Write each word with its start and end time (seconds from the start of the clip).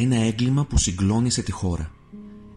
Ένα 0.00 0.16
έγκλημα 0.16 0.64
που 0.64 0.78
συγκλώνησε 0.78 1.42
τη 1.42 1.52
χώρα. 1.52 1.90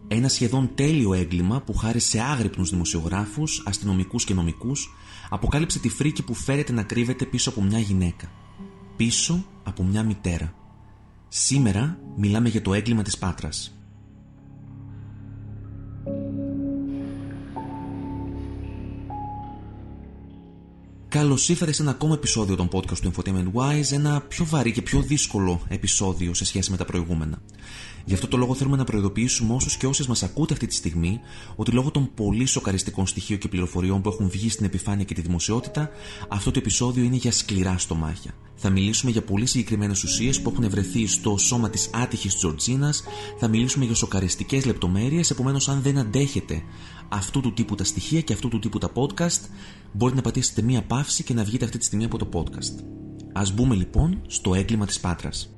Ένα 0.08 0.28
σχεδόν 0.28 0.70
τέλειο 0.74 1.14
έγκλημα 1.14 1.60
που 1.60 1.74
χάρη 1.74 2.00
σε 2.00 2.20
άγρυπνους 2.20 2.70
δημοσιογράφους, 2.70 3.62
αστυνομικούς 3.66 4.24
και 4.24 4.34
νομικούς 4.34 4.94
αποκάλυψε 5.30 5.78
τη 5.78 5.88
φρίκη 5.88 6.22
που 6.22 6.34
φέρεται 6.34 6.72
να 6.72 6.82
κρύβεται 6.82 7.24
πίσω 7.24 7.50
από 7.50 7.62
μια 7.62 7.78
γυναίκα. 7.78 8.30
Πίσω 8.96 9.44
από 9.62 9.82
μια 9.82 10.02
μητέρα. 10.02 10.54
Σήμερα 11.28 11.98
μιλάμε 12.16 12.48
για 12.48 12.62
το 12.62 12.74
έγκλημα 12.74 13.02
της 13.02 13.18
Πάτρας. 13.18 13.81
Καλώ 21.12 21.38
ήρθατε 21.48 21.72
σε 21.72 21.82
ένα 21.82 21.90
ακόμα 21.90 22.14
επεισόδιο 22.14 22.56
των 22.56 22.68
podcast 22.72 22.98
του 22.98 23.12
Infotainment 23.12 23.52
Wise, 23.54 23.92
ένα 23.92 24.20
πιο 24.20 24.44
βαρύ 24.44 24.72
και 24.72 24.82
πιο 24.82 25.00
δύσκολο 25.00 25.60
επεισόδιο 25.68 26.34
σε 26.34 26.44
σχέση 26.44 26.70
με 26.70 26.76
τα 26.76 26.84
προηγούμενα. 26.84 27.42
Γι' 28.04 28.14
αυτό 28.14 28.28
το 28.28 28.36
λόγο 28.36 28.54
θέλουμε 28.54 28.76
να 28.76 28.84
προειδοποιήσουμε 28.84 29.54
όσους 29.54 29.76
και 29.76 29.86
όσες 29.86 30.06
μας 30.06 30.22
ακούτε 30.22 30.52
αυτή 30.52 30.66
τη 30.66 30.74
στιγμή 30.74 31.20
ότι 31.56 31.70
λόγω 31.70 31.90
των 31.90 32.10
πολύ 32.14 32.46
σοκαριστικών 32.46 33.06
στοιχείων 33.06 33.38
και 33.38 33.48
πληροφοριών 33.48 34.02
που 34.02 34.08
έχουν 34.08 34.28
βγει 34.30 34.48
στην 34.48 34.64
επιφάνεια 34.66 35.04
και 35.04 35.14
τη 35.14 35.20
δημοσιότητα, 35.20 35.90
αυτό 36.28 36.50
το 36.50 36.58
επεισόδιο 36.58 37.04
είναι 37.04 37.16
για 37.16 37.32
σκληρά 37.32 37.78
στομάχια. 37.78 38.34
Θα 38.54 38.70
μιλήσουμε 38.70 39.10
για 39.10 39.22
πολύ 39.22 39.46
συγκεκριμένες 39.46 40.02
ουσίες 40.02 40.40
που 40.40 40.52
έχουν 40.54 40.70
βρεθεί 40.70 41.06
στο 41.06 41.38
σώμα 41.38 41.70
της 41.70 41.90
άτυχης 41.92 42.34
Τζορτζίνας, 42.34 43.02
θα 43.38 43.48
μιλήσουμε 43.48 43.84
για 43.84 43.94
σοκαριστικές 43.94 44.64
λεπτομέρειες, 44.64 45.30
επομένως, 45.30 45.68
αν 45.68 45.82
δεν 45.82 45.98
αντέχετε 45.98 46.62
αυτού 47.12 47.40
του 47.40 47.52
τύπου 47.52 47.74
τα 47.74 47.84
στοιχεία 47.84 48.20
και 48.20 48.32
αυτού 48.32 48.48
του 48.48 48.58
τύπου 48.58 48.78
τα 48.78 48.90
podcast, 48.94 49.40
μπορείτε 49.92 50.16
να 50.16 50.22
πατήσετε 50.22 50.62
μία 50.62 50.82
παύση 50.82 51.24
και 51.24 51.34
να 51.34 51.44
βγείτε 51.44 51.64
αυτή 51.64 51.78
τη 51.78 51.84
στιγμή 51.84 52.04
από 52.04 52.18
το 52.18 52.28
podcast. 52.32 52.84
Ας 53.32 53.54
μπούμε 53.54 53.74
λοιπόν 53.74 54.22
στο 54.26 54.54
έγκλημα 54.54 54.86
της 54.86 55.00
Πάτρας. 55.00 55.54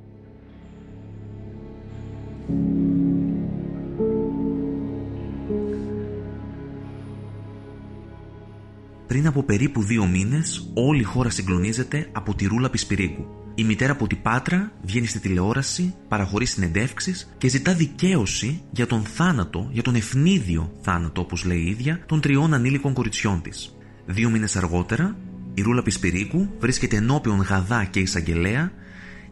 Πριν 9.06 9.26
από 9.26 9.42
περίπου 9.42 9.82
δύο 9.82 10.06
μήνες, 10.06 10.70
όλη 10.74 11.00
η 11.00 11.04
χώρα 11.04 11.30
συγκλονίζεται 11.30 12.08
από 12.12 12.34
τη 12.34 12.46
ρούλα 12.46 12.70
Πισπυρίγκου. 12.70 13.43
Η 13.56 13.64
μητέρα 13.64 13.92
από 13.92 14.06
την 14.06 14.22
Πάτρα 14.22 14.72
βγαίνει 14.82 15.06
στη 15.06 15.18
τηλεόραση, 15.18 15.94
παραχωρεί 16.08 16.46
συνεντεύξεις 16.46 17.34
και 17.38 17.48
ζητά 17.48 17.74
δικαίωση 17.74 18.62
για 18.70 18.86
τον 18.86 19.02
θάνατο, 19.02 19.68
για 19.72 19.82
τον 19.82 19.94
ευνίδιο 19.94 20.72
θάνατο 20.80 21.20
όπως 21.20 21.44
λέει 21.44 21.58
η 21.58 21.70
ίδια, 21.70 22.00
των 22.06 22.20
τριών 22.20 22.54
ανήλικων 22.54 22.92
κοριτσιών 22.92 23.42
της. 23.42 23.76
Δύο 24.06 24.30
μήνες 24.30 24.56
αργότερα, 24.56 25.16
η 25.54 25.62
Ρούλα 25.62 25.82
Πισπυρίκου 25.82 26.48
βρίσκεται 26.58 26.96
ενώπιον 26.96 27.40
Γαδά 27.40 27.84
και 27.84 28.00
Εισαγγελέα 28.00 28.72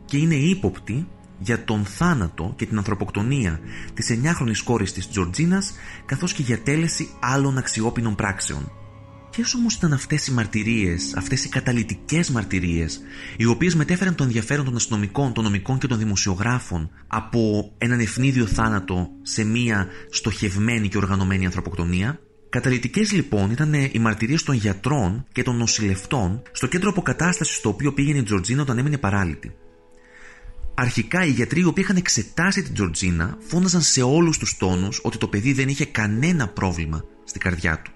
και 0.04 0.16
είναι 0.16 0.34
ύποπτη 0.34 1.08
για 1.38 1.64
τον 1.64 1.84
θάνατο 1.84 2.52
και 2.56 2.66
την 2.66 2.76
ανθρωποκτονία 2.76 3.60
της 3.94 4.10
9χρονης 4.10 4.62
κόρης 4.64 4.92
της 4.92 5.08
Τζορτζίνας 5.08 5.72
καθώς 6.06 6.32
και 6.32 6.42
για 6.42 6.62
τέλεση 6.62 7.08
άλλων 7.20 7.58
αξιόπινων 7.58 8.14
πράξεων. 8.14 8.72
Ποιε 9.32 9.44
όμως 9.56 9.74
ήταν 9.74 9.92
αυτές 9.92 10.26
οι 10.26 10.32
μαρτυρίες, 10.32 11.14
αυτές 11.16 11.44
οι 11.44 11.48
καταλητικέ 11.48 12.22
μαρτυρίες, 12.32 13.00
οι 13.36 13.44
οποίες 13.44 13.74
μετέφεραν 13.74 14.14
το 14.14 14.24
ενδιαφέρον 14.24 14.64
των 14.64 14.76
αστυνομικών, 14.76 15.32
των 15.32 15.44
νομικών 15.44 15.78
και 15.78 15.86
των 15.86 15.98
δημοσιογράφων 15.98 16.90
από 17.06 17.72
έναν 17.78 18.00
ευνίδιο 18.00 18.46
θάνατο 18.46 19.08
σε 19.22 19.44
μία 19.44 19.86
στοχευμένη 20.10 20.88
και 20.88 20.96
οργανωμένη 20.96 21.44
ανθρωποκτονία; 21.44 22.20
Καταλητικέ 22.48 23.02
λοιπόν 23.12 23.50
ήταν 23.50 23.72
οι 23.74 23.98
μαρτυρίες 23.98 24.42
των 24.42 24.54
γιατρών 24.54 25.24
και 25.32 25.42
των 25.42 25.56
νοσηλευτών 25.56 26.42
στο 26.52 26.66
κέντρο 26.66 26.90
αποκατάστασης 26.90 27.56
στο 27.56 27.68
οποίο 27.68 27.92
πήγαινε 27.92 28.18
η 28.18 28.22
Τζορτζίνα 28.22 28.62
όταν 28.62 28.78
έμεινε 28.78 28.98
παράλυτη. 28.98 29.54
Αρχικά 30.74 31.24
οι 31.24 31.30
γιατροί 31.30 31.60
οι 31.60 31.64
οποίοι 31.64 31.84
είχαν 31.86 31.96
εξετάσει 31.96 32.62
την 32.62 32.74
Τζορτζίνα 32.74 33.38
φώναζαν 33.40 33.80
σε 33.80 34.02
όλους 34.02 34.38
τους 34.38 34.56
τόνους 34.56 35.00
ότι 35.02 35.18
το 35.18 35.28
παιδί 35.28 35.52
δεν 35.52 35.68
είχε 35.68 35.84
κανένα 35.84 36.48
πρόβλημα 36.48 37.04
στην 37.24 37.40
καρδιά 37.40 37.82
του. 37.84 37.92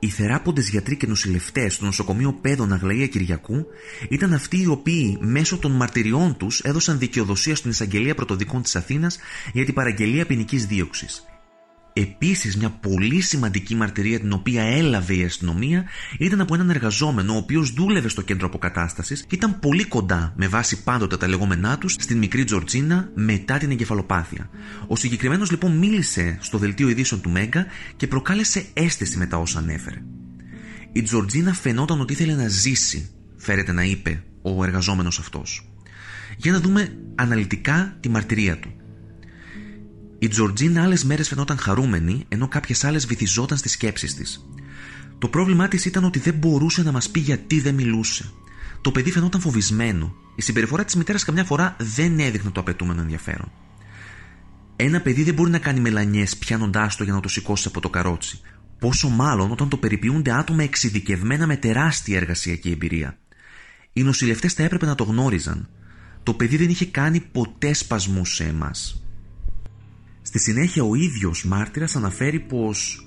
Οι 0.00 0.08
θεράποντε 0.08 0.60
γιατροί 0.60 0.96
και 0.96 1.06
νοσηλευτές 1.06 1.74
στο 1.74 1.84
νοσοκομείο 1.84 2.32
Πέδων 2.32 2.72
Αγλαία 2.72 3.06
Κυριακού 3.06 3.66
ήταν 4.08 4.32
αυτοί 4.32 4.60
οι 4.60 4.66
οποίοι 4.66 5.18
μέσω 5.20 5.58
των 5.58 5.72
μαρτυριών 5.72 6.36
τους 6.36 6.60
έδωσαν 6.60 6.98
δικαιοδοσία 6.98 7.56
στην 7.56 7.70
εισαγγελία 7.70 8.14
πρωτοδικών 8.14 8.62
της 8.62 8.76
Αθήνας 8.76 9.18
για 9.52 9.64
την 9.64 9.74
παραγγελία 9.74 10.26
ποινικής 10.26 10.66
δίωξης. 10.66 11.24
Επίσης, 12.00 12.56
μια 12.56 12.70
πολύ 12.70 13.20
σημαντική 13.20 13.74
μαρτυρία 13.74 14.20
την 14.20 14.32
οποία 14.32 14.62
έλαβε 14.62 15.14
η 15.14 15.24
αστυνομία 15.24 15.84
ήταν 16.18 16.40
από 16.40 16.54
έναν 16.54 16.70
εργαζόμενο 16.70 17.32
ο 17.32 17.36
οποίος 17.36 17.72
δούλευε 17.72 18.08
στο 18.08 18.22
κέντρο 18.22 18.46
αποκατάστασης 18.46 19.22
και 19.22 19.34
ήταν 19.34 19.58
πολύ 19.58 19.84
κοντά, 19.84 20.32
με 20.36 20.48
βάση 20.48 20.82
πάντοτε 20.82 21.16
τα 21.16 21.28
λεγόμενά 21.28 21.78
τους, 21.78 21.92
στην 21.98 22.18
μικρή 22.18 22.44
Τζορτζίνα 22.44 23.10
μετά 23.14 23.58
την 23.58 23.70
εγκεφαλοπάθεια. 23.70 24.50
Ο 24.86 24.96
συγκεκριμένος 24.96 25.50
λοιπόν 25.50 25.76
μίλησε 25.76 26.38
στο 26.40 26.58
δελτίο 26.58 26.88
ειδήσεων 26.88 27.20
του 27.20 27.30
Μέγκα 27.30 27.66
και 27.96 28.06
προκάλεσε 28.06 28.64
αίσθηση 28.72 29.18
με 29.18 29.26
τα 29.26 29.36
όσα 29.36 29.58
ανέφερε. 29.58 30.02
Η 30.92 31.02
Τζορτζίνα 31.02 31.54
φαινόταν 31.54 32.00
ότι 32.00 32.12
ήθελε 32.12 32.34
να 32.34 32.48
ζήσει, 32.48 33.10
φέρεται 33.36 33.72
να 33.72 33.82
είπε 33.82 34.22
ο 34.42 34.64
εργαζόμενος 34.64 35.18
αυτός. 35.18 35.70
Για 36.36 36.52
να 36.52 36.60
δούμε 36.60 36.98
αναλυτικά 37.14 37.96
τη 38.00 38.08
μαρτυρία 38.08 38.58
του. 38.58 38.72
Η 40.18 40.28
Τζορτζίνα 40.28 40.82
άλλες 40.82 41.04
μέρες 41.04 41.28
φαινόταν 41.28 41.58
χαρούμενη, 41.58 42.24
ενώ 42.28 42.48
κάποιες 42.48 42.84
άλλες 42.84 43.06
βυθιζόταν 43.06 43.58
στις 43.58 43.72
σκέψεις 43.72 44.14
της. 44.14 44.48
Το 45.18 45.28
πρόβλημά 45.28 45.68
της 45.68 45.84
ήταν 45.84 46.04
ότι 46.04 46.18
δεν 46.18 46.34
μπορούσε 46.34 46.82
να 46.82 46.92
μας 46.92 47.08
πει 47.08 47.20
γιατί 47.20 47.60
δεν 47.60 47.74
μιλούσε. 47.74 48.30
Το 48.80 48.90
παιδί 48.90 49.10
φαινόταν 49.10 49.40
φοβισμένο. 49.40 50.14
Η 50.36 50.42
συμπεριφορά 50.42 50.84
της 50.84 50.94
μητέρας 50.94 51.24
καμιά 51.24 51.44
φορά 51.44 51.76
δεν 51.78 52.18
έδειχνε 52.18 52.50
το 52.50 52.60
απαιτούμενο 52.60 53.00
ενδιαφέρον. 53.00 53.52
Ένα 54.76 55.00
παιδί 55.00 55.22
δεν 55.22 55.34
μπορεί 55.34 55.50
να 55.50 55.58
κάνει 55.58 55.80
μελανιές 55.80 56.36
πιάνοντάς 56.36 56.96
το 56.96 57.04
για 57.04 57.12
να 57.12 57.20
το 57.20 57.28
σηκώσει 57.28 57.68
από 57.68 57.80
το 57.80 57.90
καρότσι. 57.90 58.40
Πόσο 58.78 59.08
μάλλον 59.08 59.50
όταν 59.50 59.68
το 59.68 59.76
περιποιούνται 59.76 60.32
άτομα 60.32 60.62
εξειδικευμένα 60.62 61.46
με 61.46 61.56
τεράστια 61.56 62.16
εργασιακή 62.16 62.70
εμπειρία. 62.70 63.18
Οι 63.92 64.02
νοσηλευτές 64.02 64.52
θα 64.52 64.62
έπρεπε 64.62 64.86
να 64.86 64.94
το 64.94 65.04
γνώριζαν. 65.04 65.68
Το 66.22 66.34
παιδί 66.34 66.56
δεν 66.56 66.68
είχε 66.68 66.86
κάνει 66.86 67.20
ποτέ 67.20 67.72
σπασμού 67.72 68.24
σε 68.24 68.44
εμάς. 68.44 69.02
Στη 70.28 70.38
συνέχεια 70.38 70.82
ο 70.82 70.94
ίδιος 70.94 71.44
μάρτυρας 71.44 71.96
αναφέρει 71.96 72.40
πως 72.40 73.06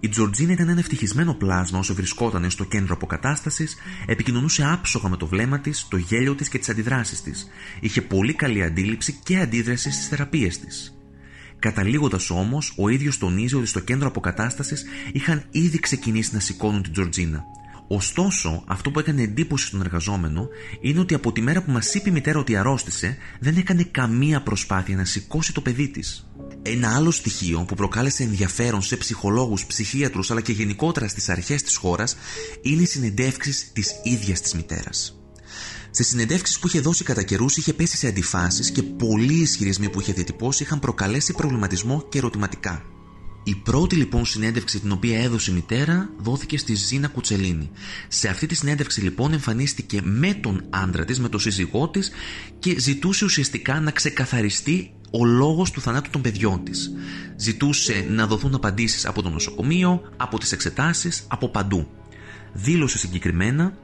η 0.00 0.08
Τζορτζίνα 0.08 0.52
ήταν 0.52 0.68
ένα 0.68 0.78
ευτυχισμένο 0.78 1.34
πλάσμα 1.34 1.78
όσο 1.78 1.94
βρισκόταν 1.94 2.50
στο 2.50 2.64
κέντρο 2.64 2.94
αποκατάστασης, 2.94 3.76
επικοινωνούσε 4.06 4.64
άψογα 4.72 5.08
με 5.08 5.16
το 5.16 5.26
βλέμμα 5.26 5.60
της, 5.60 5.86
το 5.88 5.96
γέλιο 5.96 6.34
της 6.34 6.48
και 6.48 6.58
τις 6.58 6.68
αντιδράσεις 6.68 7.22
της. 7.22 7.48
Είχε 7.80 8.02
πολύ 8.02 8.34
καλή 8.34 8.62
αντίληψη 8.62 9.12
και 9.22 9.38
αντίδραση 9.38 9.90
στις 9.90 10.08
θεραπείες 10.08 10.58
της. 10.58 10.98
Καταλήγοντας 11.58 12.30
όμως, 12.30 12.74
ο 12.76 12.88
ίδιος 12.88 13.18
τονίζει 13.18 13.54
ότι 13.54 13.66
στο 13.66 13.80
κέντρο 13.80 14.08
αποκατάστασης 14.08 14.84
είχαν 15.12 15.44
ήδη 15.50 15.78
ξεκινήσει 15.78 16.34
να 16.34 16.40
σηκώνουν 16.40 16.82
την 16.82 16.92
Τζορτζίνα. 16.92 17.44
Ωστόσο, 17.92 18.64
αυτό 18.66 18.90
που 18.90 18.98
έκανε 18.98 19.22
εντύπωση 19.22 19.66
στον 19.66 19.80
εργαζόμενο 19.80 20.48
είναι 20.80 21.00
ότι 21.00 21.14
από 21.14 21.32
τη 21.32 21.40
μέρα 21.40 21.62
που 21.62 21.70
μας 21.70 21.94
είπε 21.94 22.08
η 22.08 22.12
μητέρα 22.12 22.38
ότι 22.38 22.56
αρρώστησε, 22.56 23.16
δεν 23.40 23.56
έκανε 23.56 23.82
καμία 23.82 24.42
προσπάθεια 24.42 24.96
να 24.96 25.04
σηκώσει 25.04 25.54
το 25.54 25.60
παιδί 25.60 25.88
της. 25.88 26.30
Ένα 26.62 26.94
άλλο 26.94 27.10
στοιχείο 27.10 27.64
που 27.68 27.74
προκάλεσε 27.74 28.22
ενδιαφέρον 28.22 28.82
σε 28.82 28.96
ψυχολόγους, 28.96 29.66
ψυχίατρους 29.66 30.30
αλλά 30.30 30.40
και 30.40 30.52
γενικότερα 30.52 31.08
στις 31.08 31.28
αρχές 31.28 31.62
της 31.62 31.76
χώρας 31.76 32.16
είναι 32.62 32.82
οι 32.82 32.86
συνεντεύξεις 32.86 33.72
της 33.72 33.92
ίδιας 34.02 34.40
της 34.40 34.54
μητέρας. 34.54 35.20
Σε 35.90 36.02
συνεντεύξεις 36.02 36.58
που 36.58 36.66
είχε 36.66 36.80
δώσει 36.80 37.04
κατά 37.04 37.22
καιρούς 37.22 37.56
είχε 37.56 37.72
πέσει 37.72 37.96
σε 37.96 38.06
αντιφάσεις 38.06 38.70
και 38.70 38.82
πολλοί 38.82 39.40
ισχυρισμοί 39.40 39.90
που 39.90 40.00
είχε 40.00 40.12
διατυπώσει 40.12 40.62
είχαν 40.62 40.78
προκαλέσει 40.78 41.32
προβληματισμό 41.32 42.06
και 42.08 42.18
ερωτηματικά. 42.18 42.84
Η 43.44 43.54
πρώτη 43.54 43.96
λοιπόν 43.96 44.24
συνέντευξη 44.24 44.80
την 44.80 44.92
οποία 44.92 45.22
έδωσε 45.22 45.50
η 45.50 45.54
μητέρα 45.54 46.10
δόθηκε 46.18 46.58
στη 46.58 46.74
Ζήνα 46.74 47.08
Κουτσελίνη. 47.08 47.70
Σε 48.08 48.28
αυτή 48.28 48.46
τη 48.46 48.54
συνέντευξη 48.54 49.00
λοιπόν 49.00 49.32
εμφανίστηκε 49.32 50.00
με 50.02 50.34
τον 50.34 50.64
άντρα 50.70 51.04
της, 51.04 51.20
με 51.20 51.28
τον 51.28 51.40
σύζυγό 51.40 51.88
της 51.88 52.10
και 52.58 52.78
ζητούσε 52.78 53.24
ουσιαστικά 53.24 53.80
να 53.80 53.90
ξεκαθαριστεί 53.90 54.92
ο 55.10 55.24
λόγος 55.24 55.70
του 55.70 55.80
θανάτου 55.80 56.10
των 56.10 56.20
παιδιών 56.20 56.64
της. 56.64 56.92
Ζητούσε 57.36 58.06
να 58.08 58.26
δοθούν 58.26 58.54
απαντήσεις 58.54 59.06
από 59.06 59.22
το 59.22 59.28
νοσοκομείο, 59.28 60.02
από 60.16 60.38
τις 60.38 60.52
εξετάσεις, 60.52 61.24
από 61.28 61.48
παντού. 61.48 61.88
Δήλωσε 62.52 62.98
συγκεκριμένα 62.98 63.78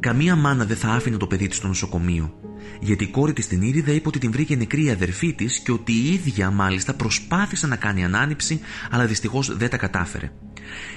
Καμία 0.00 0.36
μάνα 0.36 0.64
δεν 0.64 0.76
θα 0.76 0.88
άφηνε 0.88 1.16
το 1.16 1.26
παιδί 1.26 1.48
της 1.48 1.56
στο 1.56 1.66
νοσοκομείο. 1.66 2.34
Γιατί 2.80 3.04
η 3.04 3.06
κόρη 3.06 3.32
της 3.32 3.46
την 3.46 3.62
Ήριδα 3.62 3.92
είπε 3.92 4.08
ότι 4.08 4.18
την 4.18 4.32
βρήκε 4.32 4.56
νεκρή 4.56 4.84
η 4.84 4.90
αδερφή 4.90 5.32
της 5.32 5.58
και 5.58 5.72
ότι 5.72 5.92
η 5.92 6.12
ίδια 6.12 6.50
μάλιστα 6.50 6.94
προσπάθησε 6.94 7.66
να 7.66 7.76
κάνει 7.76 8.04
ανάνυψη, 8.04 8.60
αλλά 8.90 9.06
δυστυχώς 9.06 9.56
δεν 9.56 9.70
τα 9.70 9.76
κατάφερε. 9.76 10.32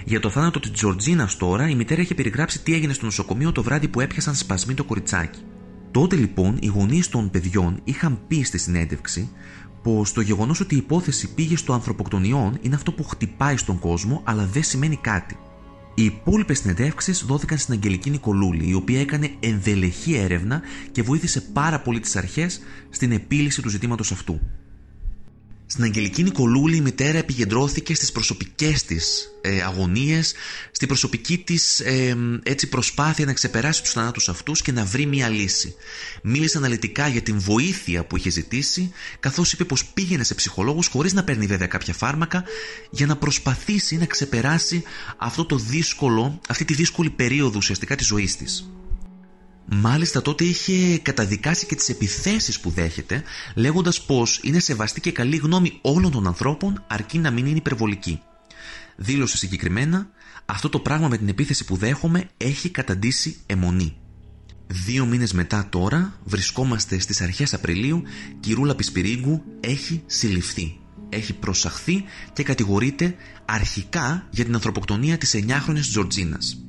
Για 0.06 0.20
το 0.20 0.30
θάνατο 0.30 0.60
της 0.60 0.72
Τζορτζίνας 0.72 1.38
τώρα, 1.38 1.70
η 1.70 1.76
μητέρα 1.76 2.02
είχε 2.02 2.16
περιγράψει 2.16 2.62
τι 2.62 2.74
έγινε 2.74 2.94
στο 2.94 3.06
νοσοκομείο 3.06 3.52
το 3.52 3.64
βράδυ 3.64 3.88
που 3.88 4.02
έπιασαν 4.02 4.36
σπασμοί 4.36 4.74
το 4.74 4.84
κοριτσάκι. 4.84 5.40
Τότε 5.92 6.16
λοιπόν 6.16 6.58
οι 6.60 6.68
γονείς 6.68 7.10
των 7.10 7.30
παιδιών 7.30 7.82
είχαν 7.84 8.20
πει 8.28 8.44
στη 8.44 8.58
συνέντευξη 8.58 9.30
πως 9.84 10.14
το 10.14 10.22
γεγονός 10.22 10.60
ότι 10.60 10.76
η 10.76 10.78
υπόθεση 10.78 11.34
πήγε 11.34 11.58
στο 11.58 11.74
ανθρωποκτονιών 11.74 12.58
είναι 12.62 12.76
αυτό 12.76 12.92
που 12.92 13.04
χτυπάει 13.04 13.58
στον 13.58 13.80
κόσμο, 13.80 14.22
αλλά 14.26 14.46
δεν 14.46 14.64
σημαίνει 14.64 14.96
κάτι. 14.96 15.38
Οι 15.96 16.04
υπόλοιπες 16.04 16.60
συνεντεύξεις 16.60 17.24
δόθηκαν 17.26 17.58
στην 17.58 17.74
Αγγελική 17.74 18.10
Νικολούλη, 18.10 18.70
η 18.70 18.74
οποία 18.74 19.00
έκανε 19.00 19.30
ενδελεχή 19.40 20.16
έρευνα 20.16 20.62
και 20.92 21.02
βοήθησε 21.02 21.42
πάρα 21.42 21.80
πολύ 21.80 22.00
τις 22.00 22.16
αρχές 22.16 22.62
στην 22.90 23.12
επίλυση 23.12 23.62
του 23.62 23.70
ζητήματος 23.70 24.12
αυτού. 24.12 24.40
Στην 25.72 25.84
Αγγελική 25.84 26.24
Νικολούλη 26.24 26.76
η 26.76 26.82
μητέρα 26.82 27.18
επικεντρώθηκε 27.18 27.96
στις 27.96 28.12
προσωπικές 28.12 28.84
της 28.84 29.32
ε, 29.42 29.62
αγωνίες, 29.62 30.34
στην 30.72 30.88
προσωπική 30.88 31.38
της 31.38 31.80
ε, 31.80 32.18
έτσι 32.44 32.70
προσπάθεια 32.70 33.26
να 33.26 33.34
ξεπεράσει 33.34 33.82
τους 33.82 33.92
θανάτους 33.92 34.30
αυτούς 34.30 34.62
και 34.62 34.72
να 34.72 34.86
βρει 34.86 35.06
μια 35.06 35.30
λύση. 35.30 35.76
Μίλησε 36.24 36.58
αναλυτικά 36.58 37.08
για 37.08 37.22
την 37.22 37.40
βοήθεια 37.40 38.06
που 38.06 38.18
είχε 38.18 38.30
ζητήσει, 38.30 38.92
καθώς 39.20 39.54
είπε 39.54 39.64
πως 39.64 39.86
πήγαινε 39.86 40.24
σε 40.24 40.36
ψυχολόγους 40.36 40.88
χωρίς 40.88 41.14
να 41.14 41.24
παίρνει 41.24 41.46
βέβαια 41.46 41.68
κάποια 41.68 41.94
φάρμακα, 41.94 42.44
για 42.90 43.06
να 43.06 43.16
προσπαθήσει 43.16 43.98
να 43.98 44.06
ξεπεράσει 44.06 44.84
αυτό 45.18 45.46
το 45.46 45.58
δύσκολο, 45.58 46.40
αυτή 46.48 46.66
τη 46.66 46.74
δύσκολη 46.74 47.10
περίοδο 47.10 47.58
ουσιαστικά 47.58 47.96
της 47.96 48.08
ζωής 48.08 48.38
της. 48.38 48.72
Μάλιστα 49.66 50.22
τότε 50.22 50.44
είχε 50.44 50.98
καταδικάσει 50.98 51.66
και 51.66 51.76
τις 51.76 51.90
επιθέσεις 51.90 52.60
που 52.60 52.70
δέχεται 52.70 53.24
λέγοντας 53.56 54.02
πως 54.02 54.40
είναι 54.44 54.60
σεβαστή 54.60 55.02
και 55.02 55.12
καλή 55.12 55.36
γνώμη 55.36 55.80
όλων 55.82 56.12
των 56.12 56.28
ανθρώπων 56.28 56.84
αρκεί 56.88 57.20
να 57.20 57.32
μην 57.32 57.46
είναι 57.46 57.58
υπερβολική. 57.58 58.22
Δήλωσε 58.96 59.38
συγκεκριμένα 59.38 60.10
αυτό 60.46 60.70
το 60.70 60.80
πράγμα 60.80 61.08
με 61.08 61.18
την 61.18 61.28
επίθεση 61.28 61.66
που 61.66 61.76
δέχομαι 61.76 62.30
έχει 62.38 62.70
καταντήσει 62.70 63.38
αιμονή. 63.46 63.96
Δύο 64.68 65.06
μήνες 65.06 65.34
μετά 65.34 65.68
τώρα 65.70 66.20
βρισκόμαστε 66.24 67.00
στις 67.00 67.22
αρχές 67.22 67.54
Απριλίου 67.54 68.04
και 68.40 68.50
η 68.50 68.54
Ρούλα 68.54 68.76
Πισπυρίγκου 68.76 69.44
έχει 69.60 70.04
συλληφθεί. 70.06 70.80
Έχει 71.10 71.34
προσαχθεί 71.34 72.04
και 72.34 72.44
κατηγορείται 72.44 73.16
αρχικά 73.46 74.28
για 74.30 74.46
την 74.46 74.54
ανθρωποκτονία 74.54 75.18
της 75.18 75.36
9χρονης 75.36 75.80
Τζορτζίνας. 75.90 76.66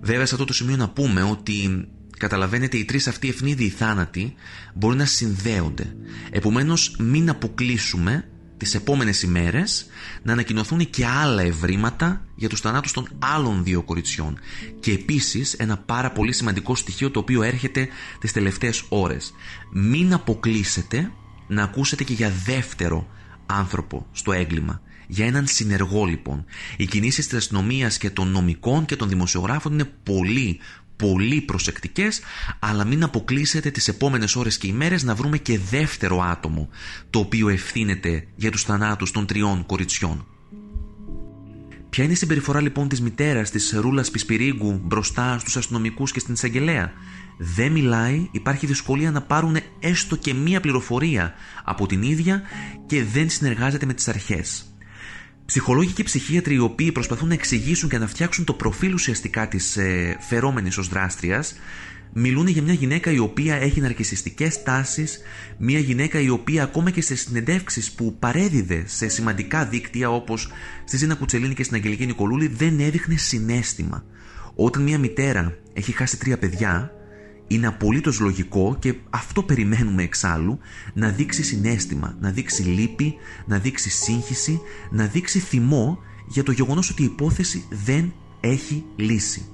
Βέβαια 0.00 0.26
σε 0.26 0.34
αυτό 0.34 0.46
το 0.46 0.52
σημείο 0.52 0.76
να 0.76 0.88
πούμε 0.88 1.22
ότι 1.22 1.88
Καταλαβαίνετε, 2.18 2.76
οι 2.76 2.84
τρεις 2.84 3.06
αυτοί 3.08 3.28
ευνίδιοι 3.28 3.68
θάνατοι 3.68 4.34
μπορεί 4.74 4.96
να 4.96 5.04
συνδέονται. 5.04 5.96
Επομένως, 6.30 6.96
μην 6.98 7.28
αποκλείσουμε 7.28 8.28
τις 8.56 8.74
επόμενες 8.74 9.22
ημέρες 9.22 9.86
να 10.22 10.32
ανακοινωθούν 10.32 10.90
και 10.90 11.06
άλλα 11.06 11.42
ευρήματα 11.42 12.24
για 12.34 12.48
τους 12.48 12.60
θανάτους 12.60 12.92
των 12.92 13.08
άλλων 13.18 13.64
δύο 13.64 13.82
κοριτσιών. 13.82 14.38
Και 14.80 14.92
επίσης, 14.92 15.52
ένα 15.52 15.76
πάρα 15.76 16.12
πολύ 16.12 16.32
σημαντικό 16.32 16.74
στοιχείο 16.74 17.10
το 17.10 17.18
οποίο 17.18 17.42
έρχεται 17.42 17.88
τις 18.20 18.32
τελευταίες 18.32 18.84
ώρες. 18.88 19.32
Μην 19.72 20.12
αποκλείσετε 20.12 21.12
να 21.46 21.62
ακούσετε 21.62 22.04
και 22.04 22.12
για 22.12 22.32
δεύτερο 22.44 23.08
άνθρωπο 23.46 24.06
στο 24.12 24.32
έγκλημα. 24.32 24.80
Για 25.08 25.26
έναν 25.26 25.46
συνεργό 25.46 26.04
λοιπόν. 26.04 26.44
Οι 26.76 26.86
κινήσεις 26.86 27.26
της 27.26 27.38
αστυνομίας 27.38 27.98
και 27.98 28.10
των 28.10 28.28
νομικών 28.28 28.84
και 28.84 28.96
των 28.96 29.08
δημοσιογράφων 29.08 29.72
είναι 29.72 29.90
πολύ 30.02 30.58
πολύ 30.96 31.40
προσεκτικές 31.40 32.20
αλλά 32.58 32.84
μην 32.84 33.02
αποκλείσετε 33.02 33.70
τις 33.70 33.88
επόμενες 33.88 34.36
ώρες 34.36 34.58
και 34.58 34.66
ημέρες 34.66 35.02
να 35.02 35.14
βρούμε 35.14 35.38
και 35.38 35.58
δεύτερο 35.58 36.20
άτομο 36.20 36.68
το 37.10 37.18
οποίο 37.18 37.48
ευθύνεται 37.48 38.26
για 38.36 38.50
τους 38.50 38.62
θανάτους 38.62 39.10
των 39.10 39.26
τριών 39.26 39.66
κοριτσιών. 39.66 40.26
Ποια 41.96 42.04
είναι 42.04 42.14
η 42.14 42.16
συμπεριφορά 42.16 42.60
λοιπόν 42.60 42.88
της 42.88 43.00
μητέρας 43.00 43.50
της 43.50 43.74
Ρούλας 43.76 44.10
Πισπυρίγκου 44.10 44.80
μπροστά 44.84 45.38
στους 45.38 45.56
αστυνομικούς 45.56 46.12
και 46.12 46.18
στην 46.18 46.34
εισαγγελέα; 46.34 46.92
Δεν 47.38 47.72
μιλάει, 47.72 48.28
υπάρχει 48.32 48.66
δυσκολία 48.66 49.10
να 49.10 49.22
πάρουν 49.22 49.56
έστω 49.80 50.16
και 50.16 50.34
μία 50.34 50.60
πληροφορία 50.60 51.34
από 51.64 51.86
την 51.86 52.02
ίδια 52.02 52.42
και 52.86 53.04
δεν 53.04 53.30
συνεργάζεται 53.30 53.86
με 53.86 53.94
τις 53.94 54.08
αρχές. 54.08 54.75
Ψυχολόγοι 55.46 55.92
και 55.92 56.02
ψυχίατροι 56.02 56.54
οι 56.54 56.58
οποίοι 56.58 56.92
προσπαθούν 56.92 57.28
να 57.28 57.34
εξηγήσουν 57.34 57.88
και 57.88 57.98
να 57.98 58.06
φτιάξουν 58.06 58.44
το 58.44 58.52
προφίλ 58.52 58.92
ουσιαστικά 58.92 59.48
της 59.48 59.76
ε, 59.76 60.16
φερόμενης 60.20 60.78
ως 60.78 60.88
δράστριας, 60.88 61.54
μιλούν 62.12 62.46
για 62.46 62.62
μια 62.62 62.72
γυναίκα 62.72 63.10
η 63.10 63.18
οποία 63.18 63.56
έχει 63.56 63.80
ναρκιστικέ 63.80 64.50
τάσεις, 64.64 65.20
μια 65.58 65.78
γυναίκα 65.78 66.20
η 66.20 66.28
οποία 66.28 66.62
ακόμα 66.62 66.90
και 66.90 67.02
σε 67.02 67.14
συνεντεύξεις 67.14 67.92
που 67.92 68.16
παρέδιδε 68.18 68.82
σε 68.86 69.08
σημαντικά 69.08 69.64
δίκτυα 69.66 70.10
όπως 70.10 70.52
στη 70.84 70.96
Ζήνα 70.96 71.14
Κουτσελίνη 71.14 71.54
και 71.54 71.62
στην 71.62 71.76
Αγγελική 71.76 72.06
Νικολούλη 72.06 72.46
δεν 72.46 72.80
έδειχνε 72.80 73.16
συνέστημα. 73.16 74.04
Όταν 74.54 74.82
μια 74.82 74.98
μητέρα 74.98 75.58
έχει 75.72 75.92
χάσει 75.92 76.18
τρία 76.18 76.38
παιδιά, 76.38 76.95
είναι 77.46 77.66
απολύτως 77.66 78.20
λογικό 78.20 78.76
και 78.78 78.94
αυτό 79.10 79.42
περιμένουμε 79.42 80.02
εξάλλου 80.02 80.58
να 80.94 81.08
δείξει 81.08 81.42
συνέστημα, 81.42 82.16
να 82.20 82.30
δείξει 82.30 82.62
λύπη, 82.62 83.14
να 83.46 83.58
δείξει 83.58 83.90
σύγχυση, 83.90 84.60
να 84.90 85.06
δείξει 85.06 85.38
θυμό 85.38 85.98
για 86.26 86.42
το 86.42 86.52
γεγονός 86.52 86.90
ότι 86.90 87.02
η 87.02 87.04
υπόθεση 87.04 87.64
δεν 87.84 88.12
έχει 88.40 88.84
λύση. 88.96 89.48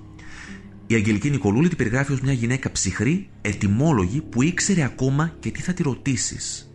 Η 0.86 0.94
Αγγελική 0.94 1.30
Νικολούλη 1.30 1.68
την 1.68 1.76
περιγράφει 1.76 2.12
ως 2.12 2.20
μια 2.20 2.32
γυναίκα 2.32 2.72
ψυχρή, 2.72 3.28
ετοιμόλογη 3.40 4.20
που 4.20 4.42
ήξερε 4.42 4.82
ακόμα 4.82 5.36
και 5.38 5.50
τι 5.50 5.62
θα 5.62 5.72
τη 5.72 5.82
ρωτήσεις. 5.82 6.70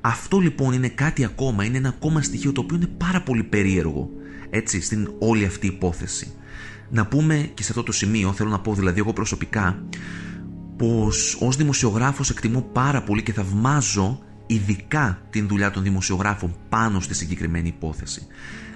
Αυτό 0.00 0.38
λοιπόν 0.38 0.72
είναι 0.72 0.88
κάτι 0.88 1.24
ακόμα, 1.24 1.64
είναι 1.64 1.76
ένα 1.76 1.88
ακόμα 1.88 2.22
στοιχείο 2.22 2.52
το 2.52 2.60
οποίο 2.60 2.76
είναι 2.76 2.86
πάρα 2.86 3.22
πολύ 3.22 3.42
περίεργο 3.42 4.10
έτσι, 4.50 4.80
στην 4.80 5.10
όλη 5.18 5.44
αυτή 5.44 5.66
υπόθεση. 5.66 6.32
Να 6.90 7.06
πούμε 7.06 7.50
και 7.54 7.62
σε 7.62 7.68
αυτό 7.70 7.82
το 7.82 7.92
σημείο, 7.92 8.32
θέλω 8.32 8.50
να 8.50 8.60
πω 8.60 8.74
δηλαδή 8.74 8.98
εγώ 8.98 9.12
προσωπικά, 9.12 9.82
πως 10.76 11.36
ως 11.40 11.56
δημοσιογράφος 11.56 12.30
εκτιμώ 12.30 12.60
πάρα 12.60 13.02
πολύ 13.02 13.22
και 13.22 13.32
θαυμάζω 13.32 14.18
ειδικά 14.46 15.20
την 15.30 15.48
δουλειά 15.48 15.70
των 15.70 15.82
δημοσιογράφων 15.82 16.56
πάνω 16.68 17.00
στη 17.00 17.14
συγκεκριμένη 17.14 17.68
υπόθεση. 17.68 18.26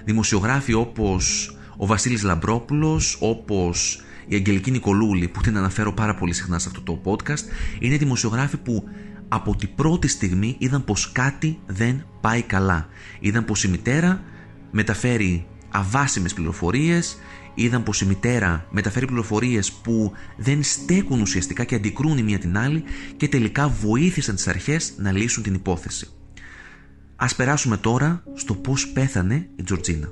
Δημοσιογράφοι 0.05 0.73
όπως 0.73 1.55
ο 1.77 1.85
Βασίλης 1.85 2.23
Λαμπρόπουλος, 2.23 3.17
όπως 3.19 4.01
η 4.27 4.35
Αγγελική 4.35 4.71
Νικολούλη 4.71 5.27
που 5.27 5.41
την 5.41 5.57
αναφέρω 5.57 5.93
πάρα 5.93 6.15
πολύ 6.15 6.33
συχνά 6.33 6.59
σε 6.59 6.69
αυτό 6.69 6.81
το 6.81 7.01
podcast 7.05 7.43
είναι 7.79 7.97
δημοσιογράφοι 7.97 8.57
που 8.57 8.83
από 9.27 9.55
την 9.55 9.69
πρώτη 9.75 10.07
στιγμή 10.07 10.55
είδαν 10.57 10.83
πως 10.83 11.11
κάτι 11.11 11.59
δεν 11.65 12.05
πάει 12.21 12.41
καλά. 12.41 12.87
Είδαν 13.19 13.45
πως 13.45 13.63
η 13.63 13.67
μητέρα 13.67 14.23
μεταφέρει 14.71 15.45
αβάσιμες 15.71 16.33
πληροφορίες, 16.33 17.17
είδαν 17.53 17.83
πως 17.83 18.01
η 18.01 18.05
μητέρα 18.05 18.67
μεταφέρει 18.69 19.05
πληροφορίες 19.05 19.71
που 19.71 20.11
δεν 20.37 20.63
στέκουν 20.63 21.21
ουσιαστικά 21.21 21.63
και 21.63 21.75
αντικρούν 21.75 22.17
η 22.17 22.23
μία 22.23 22.39
την 22.39 22.57
άλλη 22.57 22.83
και 23.17 23.27
τελικά 23.27 23.67
βοήθησαν 23.67 24.35
τις 24.35 24.47
αρχές 24.47 24.93
να 24.97 25.11
λύσουν 25.11 25.43
την 25.43 25.53
υπόθεση. 25.53 26.07
Ας 27.15 27.35
περάσουμε 27.35 27.77
τώρα 27.77 28.23
στο 28.33 28.55
πώς 28.55 28.87
πέθανε 28.87 29.49
η 29.55 29.63
Τζορτζίνα. 29.63 30.11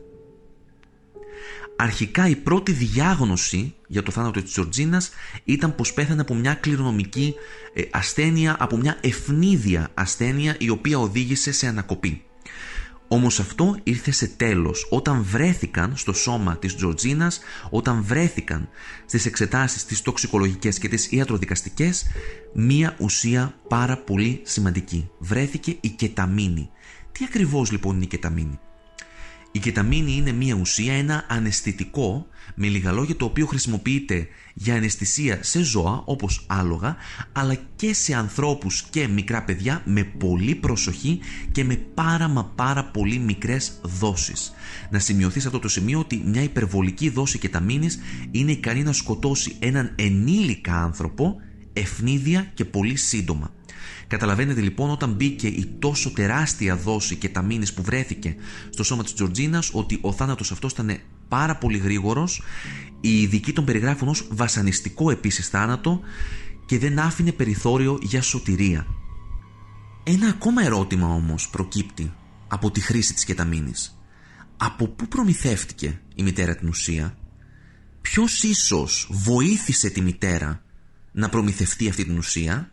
Αρχικά 1.76 2.28
η 2.28 2.36
πρώτη 2.36 2.72
διάγνωση 2.72 3.76
για 3.88 4.04
το 4.04 4.12
θάνατο 4.12 4.42
της 4.42 4.52
Τζορτζίνας 4.52 5.10
ήταν 5.44 5.76
πως 5.76 5.94
πέθανε 5.94 6.22
από 6.22 6.36
μια 6.36 6.54
κληρονομική 6.54 7.34
ε, 7.74 7.82
ασθένεια, 7.92 8.56
από 8.60 8.78
μια 8.78 8.98
ευνίδια 9.02 9.90
ασθένεια 9.94 10.56
η 10.60 10.70
οποία 10.70 11.00
οδήγησε 11.00 11.52
σε 11.52 11.68
ανακοπή. 11.68 12.24
Όμως 13.12 13.40
αυτό 13.40 13.78
ήρθε 13.84 14.12
σε 14.12 14.28
τέλος 14.28 14.88
όταν 14.90 15.24
βρέθηκαν 15.24 15.94
στο 15.96 16.14
σώμα 16.14 16.58
της 16.58 16.76
Τζορτζίνας, 16.76 17.40
όταν 17.70 18.04
βρέθηκαν 18.04 18.70
στις 19.06 19.26
εξετάσεις 19.26 19.86
τις 19.86 20.02
τοξικολογικές 20.02 20.78
και 20.78 20.88
τις 20.88 21.12
ιατροδικαστικές 21.12 22.06
μία 22.54 22.96
ουσία 23.00 23.56
πάρα 23.68 23.98
πολύ 23.98 24.42
σημαντική. 24.44 25.10
Βρέθηκε 25.20 25.78
η 25.80 25.90
κεταμίνη. 25.90 26.70
Τι 27.12 27.26
ακριβώς 27.26 27.72
λοιπόν 27.72 27.96
είναι 27.96 28.04
η 28.04 28.08
κεταμίνη; 28.08 28.60
Η 29.52 29.60
κεταμίνη 29.60 30.16
είναι 30.16 30.32
μια 30.32 30.56
ουσία, 30.56 30.94
ένα 30.94 31.26
αναισθητικό, 31.28 32.28
με 32.56 32.68
λίγα 32.68 32.92
λόγια, 32.92 33.16
το 33.16 33.26
οποίο 33.26 33.46
χρησιμοποιείται 33.46 34.28
για 34.54 34.76
αναισθησία 34.76 35.44
σε 35.44 35.64
ζώα, 35.64 36.02
όπως 36.06 36.46
άλογα, 36.48 36.96
αλλά 37.32 37.58
και 37.76 37.94
σε 37.94 38.14
ανθρώπους 38.14 38.82
και 38.90 39.08
μικρά 39.08 39.44
παιδιά 39.44 39.82
με 39.86 40.04
πολύ 40.04 40.56
προσοχή 40.56 41.20
και 41.52 41.64
με 41.64 41.76
πάρα 41.76 42.28
μα 42.28 42.46
πάρα 42.46 42.86
πολύ 42.86 43.20
μικρές 43.20 43.80
δόσεις. 43.82 44.54
Να 44.90 45.00
σημειωθεί 45.00 45.40
σε 45.40 45.48
αυτό 45.48 45.60
το 45.60 45.68
σημείο 45.68 46.00
ότι 46.00 46.22
μια 46.26 46.44
υπερβολική 46.44 47.10
δόση 47.10 47.38
κεταμίνης 47.38 48.00
είναι 48.32 48.52
ικανή 48.52 48.84
να 48.84 48.94
σκοτώσει 48.94 49.56
έναν 49.60 49.92
ενήλικα 49.96 50.76
άνθρωπο 50.76 51.36
ευνίδια 51.74 52.52
και 52.54 52.66
πολύ 52.66 52.96
σύντομα. 52.96 53.54
Καταλαβαίνετε 54.10 54.62
λοιπόν 54.62 54.90
όταν 54.90 55.12
μπήκε 55.12 55.48
η 55.48 55.76
τόσο 55.80 56.12
τεράστια 56.12 56.76
δόση 56.76 57.16
και 57.16 57.30
τα 57.30 57.42
μήνες 57.42 57.74
που 57.74 57.84
βρέθηκε 57.84 58.36
στο 58.70 58.84
σώμα 58.84 59.04
της 59.04 59.14
Τζορτζίνας 59.14 59.70
ότι 59.74 59.98
ο 60.02 60.12
θάνατος 60.12 60.52
αυτός 60.52 60.72
ήταν 60.72 60.98
πάρα 61.28 61.56
πολύ 61.56 61.78
γρήγορος 61.78 62.42
οι 63.02 63.22
ειδικοί 63.22 63.54
τον 63.54 63.66
περιγράφουν 63.66 64.08
ως 64.08 64.28
βασανιστικό 64.32 65.12
επίσης 65.12 65.48
θάνατο 65.48 66.00
και 66.66 66.80
δεν 66.80 67.00
άφηνε 67.00 67.32
περιθώριο 67.32 68.00
για 68.02 68.22
σωτηρία. 68.22 68.86
Ένα 70.04 70.28
ακόμα 70.28 70.64
ερώτημα 70.64 71.08
όμως 71.08 71.50
προκύπτει 71.50 72.14
από 72.48 72.72
τη 72.72 72.80
χρήση 72.80 73.14
της 73.14 73.24
κεταμίνης. 73.24 74.00
Από 74.58 74.88
πού 74.88 75.08
προμηθεύτηκε 75.08 76.02
η 76.16 76.24
μητέρα 76.24 76.56
την 76.56 76.68
ουσία, 76.68 77.18
ποιος 78.02 78.44
ίσως 78.44 79.08
βοήθησε 79.12 79.90
τη 79.90 80.02
μητέρα 80.02 80.64
να 81.12 81.30
προμηθευτεί 81.30 81.90
αυτή 81.90 82.06
την 82.06 82.18
ουσία; 82.18 82.72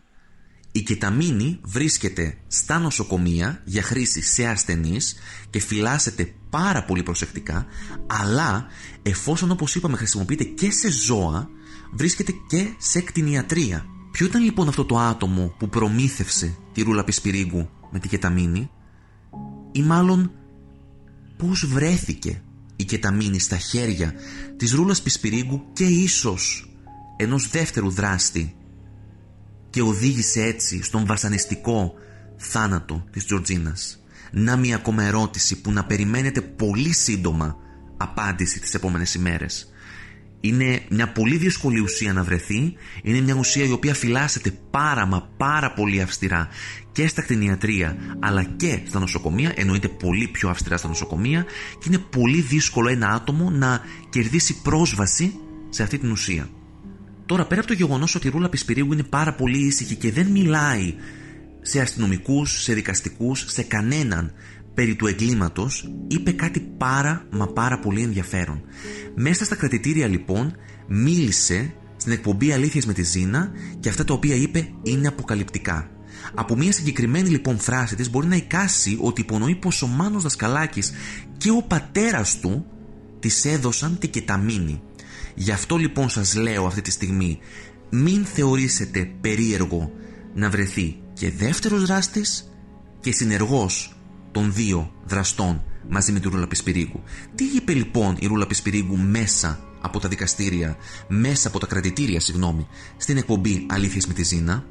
Η 0.77 0.81
κεταμίνη 0.81 1.59
βρίσκεται 1.63 2.37
στα 2.47 2.79
νοσοκομεία 2.79 3.61
για 3.65 3.81
χρήση 3.81 4.21
σε 4.21 4.45
ασθενείς 4.45 5.15
και 5.49 5.59
φυλάσσεται 5.59 6.33
πάρα 6.49 6.83
πολύ 6.83 7.03
προσεκτικά, 7.03 7.65
αλλά 8.07 8.65
εφόσον 9.03 9.51
όπως 9.51 9.75
είπαμε 9.75 9.97
χρησιμοποιείται 9.97 10.43
και 10.43 10.71
σε 10.71 10.91
ζώα, 10.91 11.49
βρίσκεται 11.93 12.33
και 12.47 12.73
σε 12.77 13.01
κτηνιατρία. 13.01 13.85
Ποιο 14.11 14.25
ήταν 14.25 14.43
λοιπόν 14.43 14.67
αυτό 14.67 14.85
το 14.85 14.99
άτομο 14.99 15.55
που 15.59 15.69
προμήθευσε 15.69 16.57
τη 16.73 16.81
ρούλα 16.81 17.03
Πισπυρίγκου 17.03 17.69
με 17.91 17.99
τη 17.99 18.07
κεταμίνη; 18.07 18.69
ή 19.71 19.81
μάλλον 19.81 20.31
πώς 21.37 21.65
βρέθηκε 21.65 22.41
η 22.75 22.83
κεταμίνη 22.83 23.39
στα 23.39 23.57
χέρια 23.57 24.13
της 24.57 24.73
Ρούλας 24.73 25.01
Πισπυρίγκου 25.01 25.63
και 25.73 25.83
ίσως 25.83 26.71
ενός 27.17 27.49
δεύτερου 27.49 27.89
δράστη 27.89 28.55
και 29.77 29.83
οδήγησε 29.83 30.41
έτσι 30.41 30.83
στον 30.83 31.05
βασανιστικό 31.05 31.93
θάνατο 32.37 33.05
της 33.11 33.25
Τζορτζίνας. 33.25 34.03
Να 34.31 34.55
μια 34.55 34.75
ακόμα 34.75 35.03
ερώτηση 35.03 35.61
που 35.61 35.71
να 35.71 35.85
περιμένετε 35.85 36.41
πολύ 36.41 36.93
σύντομα 36.93 37.55
απάντηση 37.97 38.59
τις 38.59 38.73
επόμενες 38.73 39.13
ημέρες. 39.13 39.73
Είναι 40.39 40.81
μια 40.89 41.11
πολύ 41.11 41.37
δύσκολη 41.37 41.79
ουσία 41.79 42.13
να 42.13 42.23
βρεθεί, 42.23 42.73
είναι 43.03 43.21
μια 43.21 43.35
ουσία 43.35 43.65
η 43.65 43.71
οποία 43.71 43.93
φυλάσσεται 43.93 44.51
πάρα 44.71 45.05
μα 45.05 45.29
πάρα 45.37 45.73
πολύ 45.73 46.01
αυστηρά 46.01 46.47
και 46.91 47.07
στα 47.07 47.21
κτηνιατρία 47.21 47.97
αλλά 48.19 48.43
και 48.43 48.79
στα 48.87 48.99
νοσοκομεία, 48.99 49.53
εννοείται 49.55 49.87
πολύ 49.87 50.27
πιο 50.27 50.49
αυστηρά 50.49 50.77
στα 50.77 50.87
νοσοκομεία 50.87 51.45
και 51.79 51.85
είναι 51.87 51.97
πολύ 51.97 52.41
δύσκολο 52.41 52.89
ένα 52.89 53.09
άτομο 53.09 53.49
να 53.49 53.81
κερδίσει 54.09 54.61
πρόσβαση 54.61 55.33
σε 55.69 55.83
αυτή 55.83 55.97
την 55.97 56.11
ουσία. 56.11 56.49
Τώρα 57.27 57.45
πέρα 57.45 57.59
από 57.59 57.69
το 57.69 57.75
γεγονός 57.75 58.15
ότι 58.15 58.27
η 58.27 58.29
Ρούλα 58.29 58.49
Πισπυρίου 58.49 58.93
είναι 58.93 59.03
πάρα 59.03 59.33
πολύ 59.33 59.57
ήσυχη 59.57 59.95
και 59.95 60.11
δεν 60.11 60.27
μιλάει 60.27 60.93
σε 61.61 61.81
αστυνομικούς, 61.81 62.61
σε 62.61 62.73
δικαστικούς, 62.73 63.45
σε 63.47 63.63
κανέναν 63.63 64.33
περί 64.73 64.95
του 64.95 65.07
εγκλήματος 65.07 65.91
είπε 66.07 66.31
κάτι 66.31 66.59
πάρα 66.59 67.25
μα 67.31 67.47
πάρα 67.47 67.79
πολύ 67.79 68.01
ενδιαφέρον. 68.01 68.61
Μέσα 69.15 69.45
στα 69.45 69.55
κρατητήρια 69.55 70.07
λοιπόν 70.07 70.55
μίλησε 70.87 71.73
στην 71.97 72.11
εκπομπή 72.11 72.51
Αλήθειες 72.51 72.85
με 72.85 72.93
τη 72.93 73.03
Ζήνα 73.03 73.51
και 73.79 73.89
αυτά 73.89 74.03
τα 74.03 74.13
οποία 74.13 74.35
είπε 74.35 74.69
είναι 74.83 75.07
αποκαλυπτικά. 75.07 75.89
Από 76.33 76.55
μια 76.55 76.71
συγκεκριμένη 76.71 77.29
λοιπόν 77.29 77.57
φράση 77.59 77.95
της 77.95 78.09
μπορεί 78.09 78.27
να 78.27 78.35
εικάσει 78.35 78.97
ότι 79.01 79.21
υπονοεί 79.21 79.55
πως 79.55 79.81
ο 79.81 79.87
Μάνος 79.87 80.23
Δασκαλάκης 80.23 80.91
και 81.37 81.49
ο 81.49 81.63
πατέρας 81.67 82.39
του 82.39 82.65
της 83.19 83.45
έδωσαν 83.45 83.97
την 83.99 84.09
κεταμίνη. 84.09 84.81
Γι' 85.39 85.51
αυτό 85.51 85.75
λοιπόν 85.75 86.09
σας 86.09 86.35
λέω 86.35 86.65
αυτή 86.65 86.81
τη 86.81 86.91
στιγμή 86.91 87.39
μην 87.89 88.25
θεωρήσετε 88.25 89.11
περίεργο 89.21 89.91
να 90.33 90.49
βρεθεί 90.49 90.99
και 91.13 91.31
δεύτερος 91.31 91.85
δράστης 91.85 92.51
και 92.99 93.11
συνεργός 93.11 93.95
των 94.31 94.53
δύο 94.53 94.91
δραστών 95.05 95.63
μαζί 95.89 96.11
με 96.11 96.19
τη 96.19 96.29
Ρούλα 96.29 96.47
Πισπυρίγκου. 96.47 97.03
Τι 97.35 97.43
είπε 97.55 97.73
λοιπόν 97.73 98.17
η 98.19 98.25
Ρούλα 98.27 98.47
Πισπυρίγκου 98.47 98.97
μέσα 98.97 99.59
από 99.81 99.99
τα 99.99 100.07
δικαστήρια, 100.07 100.77
μέσα 101.07 101.47
από 101.47 101.59
τα 101.59 101.67
κρατητήρια, 101.67 102.19
συγγνώμη, 102.19 102.67
στην 102.97 103.17
εκπομπή 103.17 103.65
Αλήθειες 103.69 104.07
με 104.07 104.13
τη 104.13 104.23
Ζήνα. 104.23 104.65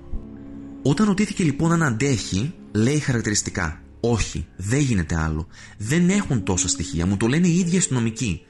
Όταν 0.82 1.06
ρωτήθηκε 1.06 1.44
λοιπόν 1.44 1.72
αν 1.72 1.82
αντέχει, 1.82 2.54
λέει 2.72 2.98
χαρακτηριστικά. 2.98 3.80
Όχι, 4.00 4.46
δεν 4.56 4.80
γίνεται 4.80 5.16
άλλο. 5.16 5.46
Δεν 5.78 6.10
έχουν 6.10 6.42
τόσα 6.42 6.68
στοιχεία. 6.68 7.06
Μου 7.06 7.16
το 7.16 7.26
λένε 7.26 7.46
οι 7.46 7.58
ίδιοι 7.58 7.76
αστυνομικοί. 7.76 8.45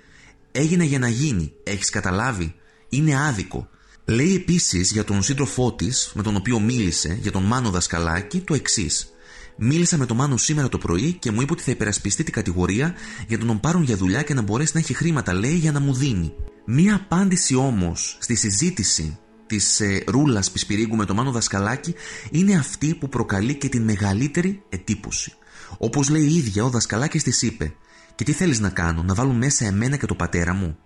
Έγινε 0.59 0.85
για 0.85 0.99
να 0.99 1.09
γίνει. 1.09 1.53
Έχεις 1.63 1.91
καταλάβει; 1.91 2.55
Είναι 2.89 3.21
άδικο. 3.27 3.69
Λέει 4.05 4.35
επίσης 4.35 4.93
για 4.93 5.05
τον 5.05 5.23
σύντροφό 5.23 5.73
της, 5.73 6.11
με 6.15 6.23
τον 6.23 6.37
οποίο 6.37 6.61
μίλησε, 6.61 7.19
για 7.21 7.33
τον 7.33 7.43
Μάνο 7.43 7.71
Δασκαλάκη, 7.71 8.41
το 8.41 8.55
εξής. 8.55 9.11
Μίλησα 9.57 9.97
με 9.97 10.07
τον 10.07 10.17
Μάνο 10.17 10.37
σήμερα 10.37 10.69
το 10.69 10.79
πρωί 10.79 11.13
και 11.13 11.31
μου 11.31 11.41
είπε 11.41 11.53
ότι 11.53 11.63
θα 11.63 11.71
υπερασπιστεί 11.71 12.23
την 12.23 12.33
κατηγορία 12.33 12.95
για 13.29 13.39
να 13.39 13.45
τον 13.45 13.61
πάρουν 13.61 13.83
για 13.83 13.97
δουλειά 13.97 14.23
και 14.23 14.35
να 14.35 14.43
μπορέσει 14.43 14.71
να 14.75 14.81
έχει 14.81 14.95
χρήματα, 14.95 15.33
λέει, 15.33 15.55
για 15.55 15.73
να 15.73 15.81
μου 15.81 15.95
δίνει. 15.95 16.33
Μία 16.67 16.95
απάντηση 16.95 17.55
όμως 17.55 18.19
στη 18.21 18.35
συζήτηση 18.35 19.19
της 19.47 19.81
ε, 19.81 20.05
Ρούλας 20.07 20.51
Πισπυρίγκου 20.51 20.97
με 20.97 21.05
τον 21.05 21.17
Μάνο 21.17 21.31
Δασκαλάκη 21.31 21.95
είναι 22.31 22.55
αυτή 22.55 22.95
που 22.95 23.09
προκαλεί 23.09 23.55
και 23.55 23.69
την 23.69 23.83
μεγαλύτερη 23.83 24.63
εντύπωση. 24.69 25.33
Όπως 25.79 26.09
λέει 26.09 26.23
η 26.23 26.35
ίδια, 26.35 26.65
ο 26.65 26.69
Δασκαλάκης 26.69 27.23
της 27.23 27.43
είπε: 27.43 27.75
Και 28.17 28.25
τι 28.25 28.33
θέλεις 28.33 28.61
να 28.61 28.71
κάνω, 28.71 29.03
να 29.03 29.15
βάλουν 29.15 29.37
μέσα 29.37 29.67
εμένα 29.67 29.97
και 29.97 30.07
το 30.07 30.15
πατέρα 30.15 30.55
μου; 30.55 30.79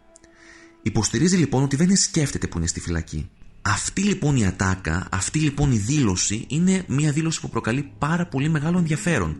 Υποστηρίζει 0.82 1.37
λοιπόν 1.37 1.62
ότι 1.62 1.76
δεν 1.76 1.96
σκέφτεται 1.96 2.46
που 2.46 2.58
είναι 2.58 2.66
στη 2.66 2.80
φυλακή. 2.80 3.30
Αυτή 3.62 4.02
λοιπόν 4.02 4.37
η 4.37 4.46
ατάκα, 4.46 5.08
αυτή 5.10 5.38
λοιπόν 5.38 5.72
η 5.72 5.76
δήλωση 5.76 6.44
είναι 6.49 6.84
μια 6.87 7.12
δήλωση 7.12 7.40
που 7.40 7.49
προκαλεί 7.49 7.92
πάρα 7.99 8.26
πολύ 8.26 8.49
μεγάλο 8.49 8.78
ενδιαφέρον. 8.78 9.37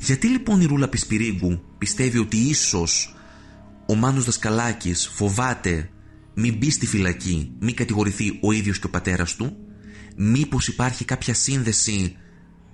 Γιατί 0.00 0.26
λοιπόν 0.26 0.60
η 0.60 0.64
Ρούλα 0.64 0.88
Πισπυρίγκου 0.88 1.60
πιστεύει 1.78 2.18
ότι 2.18 2.36
ίσως 2.36 3.16
ο 3.86 3.94
Μάνος 3.94 4.24
Δασκαλάκης 4.24 5.06
φοβάται 5.06 5.90
μην 6.34 6.56
μπει 6.56 6.70
στη 6.70 6.86
φυλακή, 6.86 7.52
μην 7.60 7.74
κατηγορηθεί 7.74 8.38
ο 8.42 8.52
ίδιος 8.52 8.78
και 8.78 8.86
ο 8.86 8.90
πατέρας 8.90 9.36
του, 9.36 9.56
μήπως 10.16 10.68
υπάρχει 10.68 11.04
κάποια 11.04 11.34
σύνδεση 11.34 12.16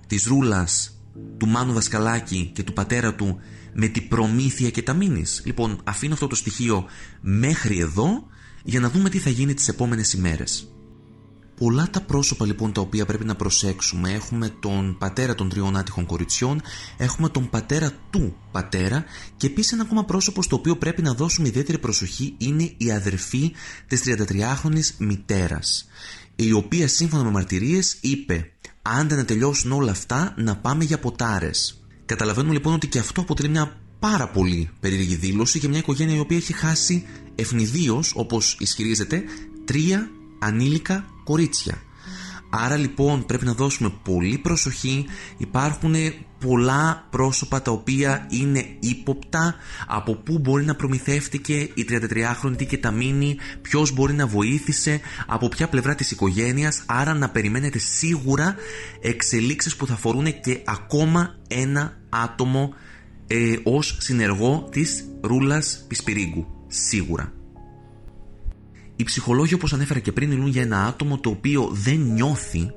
της 0.07 0.25
Ρούλας, 0.25 0.98
του 1.37 1.47
Μάνου 1.47 1.73
Δασκαλάκη 1.73 2.51
και 2.53 2.63
του 2.63 2.73
πατέρα 2.73 3.15
του 3.15 3.39
με 3.73 3.87
την 3.87 4.07
προμήθεια 4.07 4.69
και 4.69 4.81
τα 4.81 4.93
μήνυς. 4.93 5.41
Λοιπόν, 5.45 5.81
αφήνω 5.83 6.13
αυτό 6.13 6.27
το 6.27 6.35
στοιχείο 6.35 6.85
μέχρι 7.21 7.79
εδώ 7.79 8.27
για 8.63 8.79
να 8.79 8.89
δούμε 8.89 9.09
τι 9.09 9.17
θα 9.17 9.29
γίνει 9.29 9.53
τις 9.53 9.67
επόμενες 9.67 10.13
ημέρες. 10.13 10.73
Πολλά 11.59 11.89
τα 11.89 12.01
πρόσωπα 12.01 12.45
λοιπόν 12.45 12.73
τα 12.73 12.81
οποία 12.81 13.05
πρέπει 13.05 13.25
να 13.25 13.35
προσέξουμε. 13.35 14.11
Έχουμε 14.11 14.49
τον 14.59 14.97
πατέρα 14.97 15.35
των 15.35 15.49
τριών 15.49 15.77
άτυχων 15.77 16.05
κοριτσιών, 16.05 16.61
έχουμε 16.97 17.29
τον 17.29 17.49
πατέρα 17.49 17.91
του 18.09 18.35
πατέρα 18.51 19.03
και 19.37 19.47
επίσης 19.47 19.71
ένα 19.71 19.81
ακόμα 19.81 20.05
πρόσωπο 20.05 20.41
στο 20.41 20.55
οποίο 20.55 20.77
πρέπει 20.77 21.01
να 21.01 21.13
δώσουμε 21.13 21.47
ιδιαίτερη 21.47 21.77
προσοχή 21.77 22.35
είναι 22.37 22.73
η 22.77 22.91
αδερφή 22.91 23.51
της 23.87 24.03
33χρονη 24.05 24.81
μητέρας, 24.97 25.87
η 26.35 26.51
οποία 26.51 26.87
σύμφωνα 26.87 27.23
με 27.23 27.31
μαρτυρίες 27.31 27.97
είπε 28.01 28.51
άντε 28.97 29.15
να 29.15 29.25
τελειώσουν 29.25 29.71
όλα 29.71 29.91
αυτά 29.91 30.33
να 30.37 30.55
πάμε 30.55 30.83
για 30.83 30.99
ποτάρες. 30.99 31.83
Καταλαβαίνουμε 32.05 32.53
λοιπόν 32.53 32.73
ότι 32.73 32.87
και 32.87 32.99
αυτό 32.99 33.21
αποτελεί 33.21 33.49
μια 33.49 33.77
πάρα 33.99 34.27
πολύ 34.27 34.69
περίεργη 34.79 35.15
δήλωση 35.15 35.57
για 35.57 35.69
μια 35.69 35.77
οικογένεια 35.77 36.15
η 36.15 36.19
οποία 36.19 36.37
έχει 36.37 36.53
χάσει 36.53 37.05
ευνηδίως 37.35 38.13
όπως 38.15 38.57
ισχυρίζεται 38.59 39.23
τρία 39.65 40.09
ανήλικα 40.39 41.05
κορίτσια. 41.23 41.81
Άρα 42.49 42.77
λοιπόν 42.77 43.25
πρέπει 43.25 43.45
να 43.45 43.53
δώσουμε 43.53 43.93
πολύ 44.03 44.37
προσοχή. 44.37 45.05
Υπάρχουν 45.37 45.95
πολλά 46.39 47.07
πρόσωπα 47.09 47.61
τα 47.61 47.71
οποία 47.71 48.27
είναι 48.29 48.65
ύποπτα 48.79 49.55
από 49.87 50.15
πού 50.15 50.39
μπορεί 50.39 50.65
να 50.65 50.75
προμηθεύτηκε 50.75 51.53
η 51.53 51.85
33χρονη 51.89 52.65
και 52.67 52.77
τα 52.77 52.91
μείνει, 52.91 53.37
ποιος 53.61 53.91
μπορεί 53.91 54.13
να 54.13 54.27
βοήθησε, 54.27 54.99
από 55.27 55.47
ποια 55.47 55.67
πλευρά 55.67 55.95
της 55.95 56.11
οικογένειας. 56.11 56.83
Άρα 56.85 57.13
να 57.13 57.29
περιμένετε 57.29 57.79
σίγουρα 57.79 58.55
εξελίξεις 59.01 59.75
που 59.75 59.87
θα 59.87 59.93
αφορούν 59.93 60.39
και 60.39 60.61
ακόμα 60.65 61.35
ένα 61.47 61.97
άτομο 62.09 62.73
ε, 63.27 63.55
ως 63.63 63.97
συνεργό 63.99 64.67
της 64.71 65.05
Ρούλας 65.21 65.85
Πισπυρίγκου. 65.87 66.47
Σίγουρα. 66.67 67.33
Οι 68.95 69.03
ψυχολόγοι 69.03 69.53
όπως 69.53 69.73
ανέφερα 69.73 69.99
και 69.99 70.11
πριν 70.11 70.29
μιλούν 70.29 70.47
για 70.47 70.61
ένα 70.61 70.85
άτομο 70.85 71.19
το 71.19 71.29
οποίο 71.29 71.69
δεν 71.71 71.99
νιώθει 71.99 72.71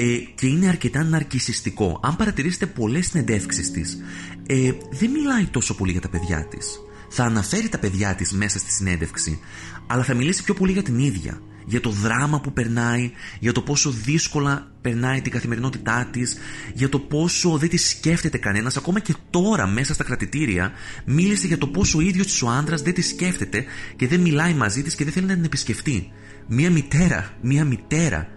ε, 0.00 0.16
και 0.34 0.46
είναι 0.46 0.68
αρκετά 0.68 1.04
ναρκισιστικό. 1.04 2.00
Αν 2.02 2.16
παρατηρήσετε 2.16 2.66
πολλές 2.66 3.06
συνεντεύξεις 3.06 3.70
της, 3.70 3.98
ε, 4.46 4.72
δεν 4.90 5.10
μιλάει 5.10 5.44
τόσο 5.44 5.74
πολύ 5.74 5.92
για 5.92 6.00
τα 6.00 6.08
παιδιά 6.08 6.46
της. 6.46 6.80
Θα 7.08 7.24
αναφέρει 7.24 7.68
τα 7.68 7.78
παιδιά 7.78 8.14
της 8.14 8.32
μέσα 8.32 8.58
στη 8.58 8.72
συνέντευξη, 8.72 9.38
αλλά 9.86 10.02
θα 10.02 10.14
μιλήσει 10.14 10.42
πιο 10.44 10.54
πολύ 10.54 10.72
για 10.72 10.82
την 10.82 10.98
ίδια 10.98 11.40
για 11.64 11.80
το 11.80 11.90
δράμα 11.90 12.40
που 12.40 12.52
περνάει, 12.52 13.10
για 13.40 13.52
το 13.52 13.62
πόσο 13.62 13.90
δύσκολα 13.90 14.70
περνάει 14.80 15.20
την 15.20 15.32
καθημερινότητά 15.32 16.08
της, 16.12 16.36
για 16.74 16.88
το 16.88 16.98
πόσο 16.98 17.56
δεν 17.56 17.68
τη 17.68 17.76
σκέφτεται 17.76 18.38
κανένας, 18.38 18.76
ακόμα 18.76 19.00
και 19.00 19.14
τώρα 19.30 19.66
μέσα 19.66 19.94
στα 19.94 20.04
κρατητήρια 20.04 20.72
μίλησε 21.04 21.46
για 21.46 21.58
το 21.58 21.66
πόσο 21.66 21.98
ο 21.98 22.00
ίδιος 22.00 22.26
της 22.26 22.42
ο 22.42 22.48
άντρας 22.48 22.82
δεν 22.82 22.94
τη 22.94 23.02
σκέφτεται 23.02 23.64
και 23.96 24.06
δεν 24.06 24.20
μιλάει 24.20 24.54
μαζί 24.54 24.82
της 24.82 24.94
και 24.94 25.04
δεν 25.04 25.12
θέλει 25.12 25.26
να 25.26 25.34
την 25.34 25.44
επισκεφτεί. 25.44 26.12
Μία 26.46 26.70
μητέρα, 26.70 27.36
μία 27.40 27.64
μητέρα 27.64 28.28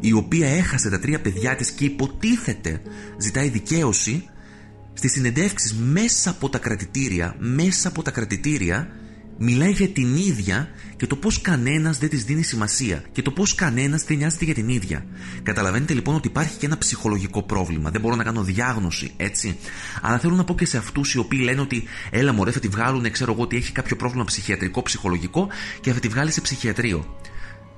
η 0.00 0.12
οποία 0.12 0.48
έχασε 0.48 0.90
τα 0.90 0.98
τρία 0.98 1.20
παιδιά 1.20 1.56
της 1.56 1.70
και 1.70 1.84
υποτίθεται 1.84 2.82
ζητάει 3.18 3.48
δικαίωση 3.48 4.24
στις 4.92 5.12
συνεντεύξεις 5.12 5.74
μέσα 5.74 6.30
από 6.30 6.48
τα 6.48 6.58
κρατητήρια, 6.58 7.34
μέσα 7.38 7.88
από 7.88 8.02
τα 8.02 8.10
κρατητήρια 8.10 8.88
μιλάει 9.38 9.70
για 9.70 9.88
την 9.88 10.16
ίδια 10.16 10.68
και 10.96 11.06
το 11.06 11.16
πώς 11.16 11.40
κανένας 11.40 11.98
δεν 11.98 12.08
της 12.08 12.24
δίνει 12.24 12.42
σημασία 12.42 13.04
και 13.12 13.22
το 13.22 13.30
πώς 13.30 13.54
κανένας 13.54 14.04
δεν 14.04 14.16
νοιάζεται 14.16 14.44
για 14.44 14.54
την 14.54 14.68
ίδια. 14.68 15.04
Καταλαβαίνετε 15.42 15.94
λοιπόν 15.94 16.14
ότι 16.14 16.28
υπάρχει 16.28 16.58
και 16.58 16.66
ένα 16.66 16.78
ψυχολογικό 16.78 17.42
πρόβλημα. 17.42 17.90
Δεν 17.90 18.00
μπορώ 18.00 18.14
να 18.14 18.24
κάνω 18.24 18.42
διάγνωση, 18.42 19.12
έτσι. 19.16 19.56
Αλλά 20.02 20.18
θέλω 20.18 20.34
να 20.34 20.44
πω 20.44 20.54
και 20.54 20.66
σε 20.66 20.76
αυτούς 20.76 21.14
οι 21.14 21.18
οποίοι 21.18 21.40
λένε 21.42 21.60
ότι 21.60 21.82
έλα 22.10 22.32
μωρέ 22.32 22.50
θα 22.50 22.60
τη 22.60 22.68
βγάλουν, 22.68 23.10
ξέρω 23.10 23.32
εγώ 23.32 23.42
ότι 23.42 23.56
έχει 23.56 23.72
κάποιο 23.72 23.96
πρόβλημα 23.96 24.24
ψυχιατρικό, 24.24 24.82
ψυχολογικό 24.82 25.48
και 25.80 25.92
θα 25.92 26.00
τη 26.00 26.08
βγάλει 26.08 26.30
σε 26.32 26.40
ψυχιατρίο. 26.40 27.16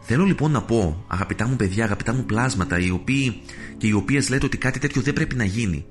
Θέλω 0.00 0.24
λοιπόν 0.24 0.50
να 0.50 0.62
πω, 0.62 1.04
αγαπητά 1.08 1.46
μου 1.46 1.56
παιδιά, 1.56 1.84
αγαπητά 1.84 2.12
μου 2.12 2.24
πλάσματα, 2.24 2.78
οι 2.78 2.90
οποίοι 2.90 3.40
και 3.76 3.86
οι 3.86 3.92
οποίες 3.92 4.28
λέτε 4.28 4.46
ότι 4.46 4.58
κάτι 4.58 4.78
τέτοιο 4.78 5.02
δεν 5.02 5.12
πρέπει 5.12 5.34
να 5.34 5.44
γίνει. 5.44 5.84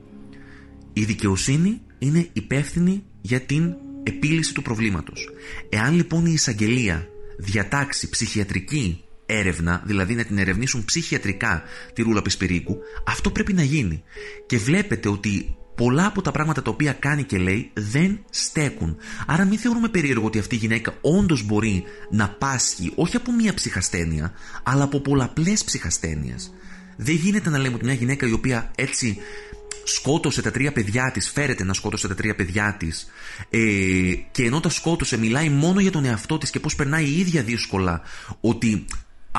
Η 0.93 1.03
δικαιοσύνη 1.03 1.81
είναι 1.99 2.29
υπεύθυνη 2.33 3.03
για 3.21 3.39
την 3.39 3.75
επίλυση 4.03 4.53
του 4.53 4.61
προβλήματος. 4.61 5.29
Εάν 5.69 5.95
λοιπόν 5.95 6.25
η 6.25 6.31
εισαγγελία 6.33 7.07
διατάξει 7.37 8.09
ψυχιατρική 8.09 9.03
έρευνα, 9.25 9.83
δηλαδή 9.85 10.15
να 10.15 10.23
την 10.23 10.37
ερευνήσουν 10.37 10.85
ψυχιατρικά 10.85 11.63
τη 11.93 12.01
Ρούλα 12.01 12.21
Πεσπερίκου, 12.21 12.77
αυτό 13.07 13.31
πρέπει 13.31 13.53
να 13.53 13.63
γίνει. 13.63 14.03
Και 14.45 14.57
βλέπετε 14.57 15.09
ότι 15.09 15.57
πολλά 15.79 16.05
από 16.05 16.21
τα 16.21 16.31
πράγματα 16.31 16.61
τα 16.61 16.69
οποία 16.69 16.93
κάνει 16.93 17.23
και 17.23 17.37
λέει 17.37 17.71
δεν 17.73 18.19
στέκουν. 18.29 18.97
Άρα 19.27 19.45
μην 19.45 19.57
θεωρούμε 19.59 19.87
περίεργο 19.87 20.25
ότι 20.25 20.39
αυτή 20.39 20.55
η 20.55 20.57
γυναίκα 20.57 20.93
όντως 21.01 21.43
μπορεί 21.43 21.83
να 22.09 22.29
πάσχει 22.29 22.91
όχι 22.95 23.15
από 23.15 23.31
μία 23.31 23.53
ψυχασθένεια, 23.53 24.33
αλλά 24.63 24.83
από 24.83 24.99
πολλαπλές 24.99 25.63
ψυχασθένειες. 25.63 26.53
Δεν 26.97 27.15
γίνεται 27.15 27.49
να 27.49 27.57
λέμε 27.57 27.75
ότι 27.75 27.85
μια 27.85 27.93
γυναίκα 27.93 28.27
η 28.27 28.31
οποία 28.31 28.71
έτσι 28.75 29.17
σκότωσε 29.83 30.41
τα 30.41 30.51
τρία 30.51 30.71
παιδιά 30.71 31.11
της, 31.11 31.29
φέρεται 31.29 31.63
να 31.63 31.73
σκότωσε 31.73 32.07
τα 32.07 32.15
τρία 32.15 32.35
παιδιά 32.35 32.75
της 32.79 33.07
ε, 33.49 33.59
και 34.31 34.43
ενώ 34.43 34.59
τα 34.59 34.69
σκότωσε 34.69 35.17
μιλάει 35.17 35.49
μόνο 35.49 35.79
για 35.79 35.91
τον 35.91 36.05
εαυτό 36.05 36.37
της 36.37 36.49
και 36.49 36.59
πώς 36.59 36.75
περνάει 36.75 37.05
η 37.05 37.19
ίδια 37.19 37.43
δύσκολα 37.43 38.01
ότι 38.41 38.85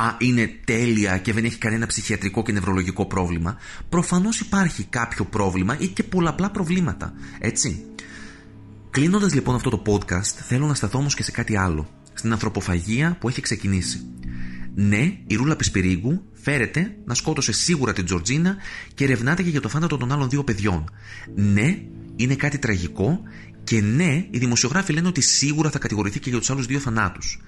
α, 0.00 0.16
είναι 0.18 0.50
τέλεια 0.64 1.18
και 1.18 1.32
δεν 1.32 1.44
έχει 1.44 1.58
κανένα 1.58 1.86
ψυχιατρικό 1.86 2.42
και 2.42 2.52
νευρολογικό 2.52 3.06
πρόβλημα 3.06 3.56
προφανώς 3.88 4.40
υπάρχει 4.40 4.84
κάποιο 4.84 5.24
πρόβλημα 5.24 5.76
ή 5.78 5.86
και 5.86 6.02
πολλαπλά 6.02 6.50
προβλήματα, 6.50 7.12
έτσι. 7.38 7.84
Κλείνοντας 8.90 9.34
λοιπόν 9.34 9.54
αυτό 9.54 9.70
το 9.70 9.82
podcast 9.86 10.34
θέλω 10.46 10.66
να 10.66 10.74
σταθώ 10.74 10.98
όμως 10.98 11.14
και 11.14 11.22
σε 11.22 11.30
κάτι 11.30 11.56
άλλο, 11.56 11.88
στην 12.14 12.32
ανθρωποφαγία 12.32 13.16
που 13.20 13.28
έχει 13.28 13.40
ξεκινήσει. 13.40 14.04
Ναι, 14.74 15.18
η 15.26 15.34
Ρούλα 15.34 15.56
Πισπυρίγκου 15.56 16.22
φέρεται 16.32 16.96
να 17.04 17.14
σκότωσε 17.14 17.52
σίγουρα 17.52 17.92
την 17.92 18.04
Τζορτζίνα 18.04 18.56
και 18.94 19.04
ερευνάται 19.04 19.42
και 19.42 19.50
για 19.50 19.60
το 19.60 19.68
θάνατο 19.68 19.96
των 19.96 20.12
άλλων 20.12 20.28
δύο 20.28 20.44
παιδιών. 20.44 20.90
Ναι, 21.34 21.78
είναι 22.16 22.34
κάτι 22.34 22.58
τραγικό 22.58 23.20
και 23.64 23.80
ναι, 23.80 24.26
οι 24.30 24.38
δημοσιογράφοι 24.38 24.92
λένε 24.92 25.08
ότι 25.08 25.20
σίγουρα 25.20 25.70
θα 25.70 25.78
κατηγορηθεί 25.78 26.18
και 26.18 26.30
για 26.30 26.38
τους 26.38 26.50
άλλους 26.50 26.66
δύο 26.66 26.78
θανάτους. 26.78 27.40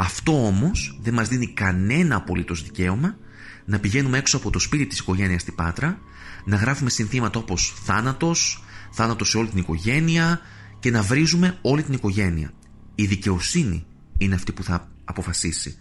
Αυτό 0.00 0.46
όμως 0.46 0.98
δεν 1.02 1.14
μας 1.14 1.28
δίνει 1.28 1.46
κανένα 1.46 2.16
απολύτως 2.16 2.62
δικαίωμα 2.62 3.16
να 3.64 3.78
πηγαίνουμε 3.78 4.18
έξω 4.18 4.36
από 4.36 4.50
το 4.50 4.58
σπίτι 4.58 4.86
της 4.86 4.98
οικογένειας 4.98 5.42
στην 5.42 5.54
Πάτρα, 5.54 5.98
να 6.44 6.56
γράφουμε 6.56 6.90
συνθήματα 6.90 7.38
όπως 7.38 7.74
θάνατος, 7.84 8.64
θάνατο 8.92 9.24
σε 9.24 9.38
όλη 9.38 9.48
την 9.48 9.58
οικογένεια 9.58 10.40
και 10.78 10.90
να 10.90 11.02
βρίζουμε 11.02 11.58
όλη 11.62 11.82
την 11.82 11.94
οικογένεια. 11.94 12.52
Η 12.94 13.06
δικαιοσύνη 13.06 13.86
είναι 14.18 14.34
αυτή 14.34 14.52
που 14.52 14.62
θα 14.62 14.88
αποφασίσει. 15.04 15.76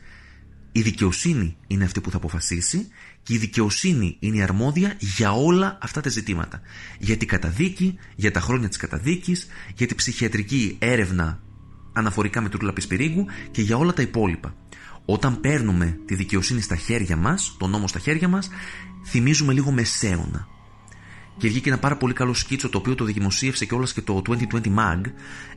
Η 0.72 0.82
δικαιοσύνη 0.82 1.58
είναι 1.68 1.84
αυτή 1.84 2.02
που 2.02 2.12
θα 2.12 2.18
αποφασίσει 2.18 2.88
και 3.24 3.34
η 3.34 3.38
δικαιοσύνη 3.38 4.18
είναι 4.20 4.38
η 4.38 4.42
αρμόδια 4.42 4.96
για 5.00 5.32
όλα 5.32 5.78
αυτά 5.82 6.02
τα 6.02 6.10
ζητήματα. 6.10 6.62
Για 7.00 7.18
την 7.18 7.28
καταδίκη, 7.28 7.98
για 8.16 8.32
τα 8.32 8.40
χρόνια 8.40 8.68
της 8.68 8.78
καταδίκης, 8.78 9.48
για 9.76 9.88
την 9.88 9.96
ψυχιατρική 9.96 10.76
έρευνα 10.80 11.42
αναφορικά 11.98 12.42
με 12.42 12.50
του 12.50 12.74
Πισπυρίγκου 12.74 13.26
και 13.52 13.62
για 13.62 13.78
όλα 13.78 13.94
τα 13.94 14.02
υπόλοιπα. 14.02 14.56
Όταν 15.06 15.40
παίρνουμε 15.40 16.00
τη 16.06 16.16
δικαιοσύνη 16.16 16.62
στα 16.62 16.76
χέρια 16.76 17.18
μας, 17.18 17.56
τον 17.60 17.70
νόμο 17.70 17.88
στα 17.88 18.00
χέρια 18.00 18.28
μας, 18.28 18.50
θυμίζουμε 19.06 19.54
λίγο 19.54 19.72
μεσαίωνα 19.72 20.48
και 21.38 21.48
βγήκε 21.48 21.70
ένα 21.70 21.78
πάρα 21.78 21.98
πολύ 21.98 22.14
καλό 22.14 22.34
σκίτσο 22.34 22.70
το 22.70 22.78
οποίο 22.78 22.96
το 22.96 23.06
δημοσίευσε 23.06 23.66
και 23.66 23.74
όλα 23.74 23.88
και 23.94 24.02
το 24.02 24.22
2020 24.28 24.36
Mag, 24.54 25.02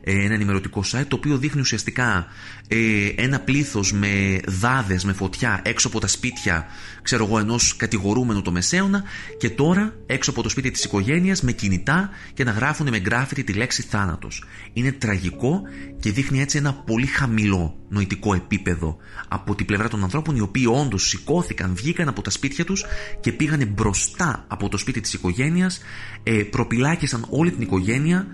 ε, 0.03 0.23
ένα 0.23 0.33
ενημερωτικό 0.33 0.83
site, 0.91 1.05
το 1.07 1.15
οποίο 1.15 1.37
δείχνει 1.37 1.61
ουσιαστικά 1.61 2.27
ε, 2.67 2.77
ένα 3.15 3.39
πλήθος 3.39 3.93
με 3.93 4.39
δάδες, 4.47 5.03
με 5.03 5.13
φωτιά 5.13 5.61
έξω 5.63 5.87
από 5.87 5.99
τα 5.99 6.07
σπίτια, 6.07 6.65
ξέρω 7.01 7.25
εγώ, 7.25 7.39
ενός 7.39 7.75
κατηγορούμενου 7.75 8.41
το 8.41 8.51
μεσαίωνα 8.51 9.03
και 9.37 9.49
τώρα 9.49 9.95
έξω 10.05 10.29
από 10.29 10.41
το 10.41 10.49
σπίτι 10.49 10.71
της 10.71 10.83
οικογένειας 10.83 11.41
με 11.41 11.51
κινητά 11.51 12.09
και 12.33 12.43
να 12.43 12.51
γράφουν 12.51 12.89
με 12.89 12.99
γκράφιτι 12.99 13.43
τη 13.43 13.53
λέξη 13.53 13.81
θάνατος. 13.81 14.43
Είναι 14.73 14.91
τραγικό 14.91 15.61
και 15.99 16.11
δείχνει 16.11 16.41
έτσι 16.41 16.57
ένα 16.57 16.73
πολύ 16.73 17.05
χαμηλό 17.05 17.80
νοητικό 17.91 18.33
επίπεδο 18.33 18.97
από 19.27 19.55
την 19.55 19.65
πλευρά 19.65 19.87
των 19.87 20.03
ανθρώπων 20.03 20.35
οι 20.35 20.39
οποίοι 20.39 20.65
όντως 20.81 21.07
σηκώθηκαν, 21.07 21.75
βγήκαν 21.75 22.07
από 22.07 22.21
τα 22.21 22.29
σπίτια 22.29 22.65
τους 22.65 22.85
και 23.19 23.31
πήγανε 23.31 23.65
μπροστά 23.65 24.45
από 24.47 24.69
το 24.69 24.77
σπίτι 24.77 25.01
της 25.01 25.13
οικογένειας 25.13 25.81
ε, 26.23 26.43
προπυλάκησαν 26.43 27.25
όλη 27.29 27.51
την 27.51 27.61
οικογένεια 27.61 28.27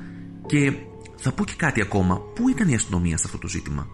και 0.45 0.73
θα 1.15 1.31
πω 1.31 1.45
και 1.45 1.53
κάτι 1.57 1.81
ακόμα. 1.81 2.19
Πού 2.35 2.49
ήταν 2.49 2.69
η 2.69 2.75
αστυνομία 2.75 3.17
σε 3.17 3.23
αυτό 3.25 3.37
το 3.37 3.47
ζήτημα; 3.47 3.87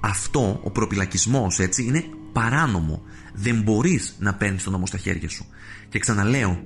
Αυτό, 0.00 0.60
ο 0.64 0.70
προπυλακισμός 0.70 1.58
έτσι, 1.58 1.84
είναι 1.84 2.04
παράνομο. 2.32 3.02
Δεν 3.34 3.62
μπορείς 3.62 4.16
να 4.18 4.34
παίρνεις 4.34 4.62
τον 4.62 4.72
νόμο 4.72 4.86
στα 4.86 4.98
χέρια 4.98 5.28
σου. 5.28 5.46
Και 5.88 5.98
ξαναλέω, 5.98 6.62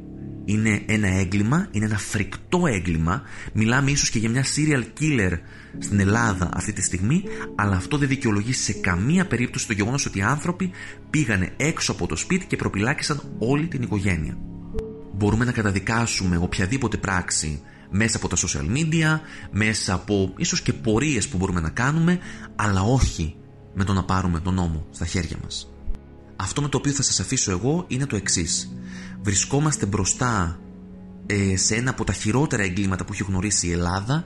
είναι 0.47 0.83
ένα 0.87 1.09
έγκλημα, 1.09 1.69
είναι 1.71 1.85
ένα 1.85 1.99
φρικτό 1.99 2.67
έγκλημα. 2.67 3.23
Μιλάμε 3.53 3.91
ίσως 3.91 4.11
και 4.11 4.19
για 4.19 4.31
μια 4.31 4.45
serial 4.45 4.85
killer 5.01 5.39
στην 5.79 6.01
Ελλάδα 6.01 6.51
αυτή 6.53 6.73
τη 6.73 6.83
στιγμή, 6.83 7.23
αλλά 7.55 7.77
αυτό 7.77 7.97
δεν 7.97 8.09
δικαιολογεί 8.09 8.53
σε 8.53 8.73
καμία 8.73 9.27
περίπτωση 9.27 9.67
το 9.67 9.73
γεγονός 9.73 10.07
ότι 10.07 10.19
οι 10.19 10.23
άνθρωποι 10.23 10.71
πήγανε 11.11 11.53
έξω 11.57 11.93
από 11.93 12.07
το 12.07 12.17
σπίτι 12.17 12.47
και 12.47 12.57
προπυλάκησαν 12.57 13.23
όλη 13.39 13.67
την 13.67 13.83
οικογένεια 13.83 14.39
μπορούμε 15.17 15.45
να 15.45 15.53
καταδικάσουμε 15.53 16.37
οποιαδήποτε 16.37 16.97
πράξη 16.97 17.63
μέσα 17.91 18.17
από 18.17 18.29
τα 18.29 18.37
social 18.37 18.77
media, 18.77 19.21
μέσα 19.51 19.95
από 19.95 20.33
ίσως 20.37 20.63
και 20.63 20.73
πορείες 20.73 21.29
που 21.29 21.37
μπορούμε 21.37 21.61
να 21.61 21.71
κάνουμε, 21.71 22.19
αλλά 22.57 22.83
όχι 22.83 23.37
με 23.75 23.85
το 23.85 23.93
να 23.93 24.05
πάρουμε 24.05 24.41
τον 24.41 24.55
νόμο 24.55 24.87
στα 24.91 25.07
χέρια 25.07 25.37
μας. 25.43 25.71
Αυτό 26.37 26.63
με 26.63 26.69
το 26.69 26.77
οποίο 26.77 26.93
θα 26.93 27.03
σας 27.03 27.21
αφήσω 27.21 27.51
εγώ 27.51 27.85
είναι 27.89 28.07
το 28.07 28.17
εξής. 28.17 28.76
Βρισκόμαστε 29.27 29.87
μπροστά 29.87 30.61
ε, 31.27 31.57
σε 31.57 31.75
ένα 31.75 31.91
από 31.91 32.05
τα 32.05 32.13
χειρότερα 32.13 32.63
εγκλήματα 32.63 33.05
που 33.05 33.13
έχει 33.13 33.25
γνωρίσει 33.29 33.67
η 33.67 33.73
Ελλάδα, 33.73 34.25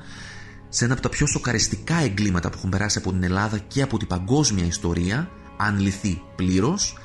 σε 0.69 0.85
ένα 0.85 0.93
από 0.93 1.03
τα 1.03 1.09
πιο 1.09 1.27
σοκαριστικά 1.27 1.95
εγκλήματα 1.95 2.51
που 2.51 2.55
έχουν 2.59 2.71
περάσει 2.71 2.99
από 2.99 3.13
την 3.13 3.23
Ελλάδα 3.23 3.59
και 3.59 3.83
από 3.83 3.99
την 3.99 4.07
παγκόσμια 4.07 4.65
ιστορία, 4.65 5.31
αν 5.57 5.81
λυθεί 5.81 6.23
πλήρως, 6.37 6.97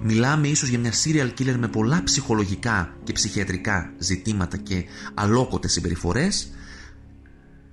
Μιλάμε 0.00 0.48
ίσως 0.48 0.68
για 0.68 0.78
μια 0.78 0.92
serial 1.04 1.30
killer 1.38 1.56
με 1.58 1.68
πολλά 1.68 2.02
ψυχολογικά 2.04 2.96
και 3.04 3.12
ψυχιατρικά 3.12 3.92
ζητήματα 3.98 4.56
και 4.56 4.84
αλόκοτες 5.14 5.72
συμπεριφορές. 5.72 6.50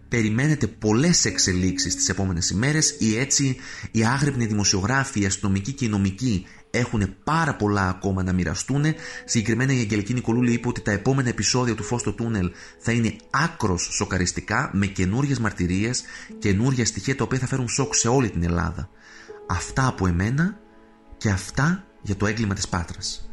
Περιμένετε 0.08 0.68
πολλές 0.68 1.26
εξελίξεις 1.26 1.96
τις 1.96 2.10
επόμενες 2.10 2.50
ημέρες 2.50 2.96
ή 3.00 3.18
έτσι 3.18 3.58
οι 3.92 4.06
άγρυπνοι 4.06 4.46
δημοσιογράφοι, 4.46 5.22
οι 5.22 5.26
αστυνομικοί 5.26 5.74
και 5.74 5.86
οι 5.86 5.90
νομικοί 5.90 6.46
έχουν 6.72 7.16
πάρα 7.24 7.56
πολλά 7.56 7.90
ακόμα 7.90 8.24
να 8.24 8.34
μοιραστούν. 8.34 8.84
Συγκεκριμένα 9.26 9.74
η 9.74 9.80
Αγγελική 9.80 10.14
Νικολούλη 10.14 10.54
είπε 10.54 10.68
ότι 10.68 10.82
τα 10.82 10.92
επόμενα 10.92 11.30
επεισόδια 11.30 11.76
του 11.76 11.84
Φως 11.84 12.02
στο 12.02 12.14
Τούνελ 12.14 12.52
θα 12.80 12.92
είναι 12.92 13.16
άκρος 13.30 13.90
σοκαριστικά 13.92 14.70
με 14.74 14.86
καινούριες 14.86 15.40
μαρτυρίες, 15.40 16.04
καινούργια 16.40 16.86
στοιχεία 16.86 17.16
τα 17.16 17.24
οποία 17.24 17.40
θα 17.40 17.48
φέρουν 17.48 17.68
σοκ 17.68 17.96
σε 17.96 18.08
όλη 18.08 18.30
την 18.30 18.44
Ελλάδα. 18.44 18.90
Αυτά 19.48 19.88
από 19.88 20.08
εμένα 20.08 20.60
και 21.18 21.30
αυτά 21.30 21.84
για 22.02 22.16
το 22.16 22.26
έγκλημα 22.28 22.54
της 22.54 22.68
Πάτρας. 22.68 23.30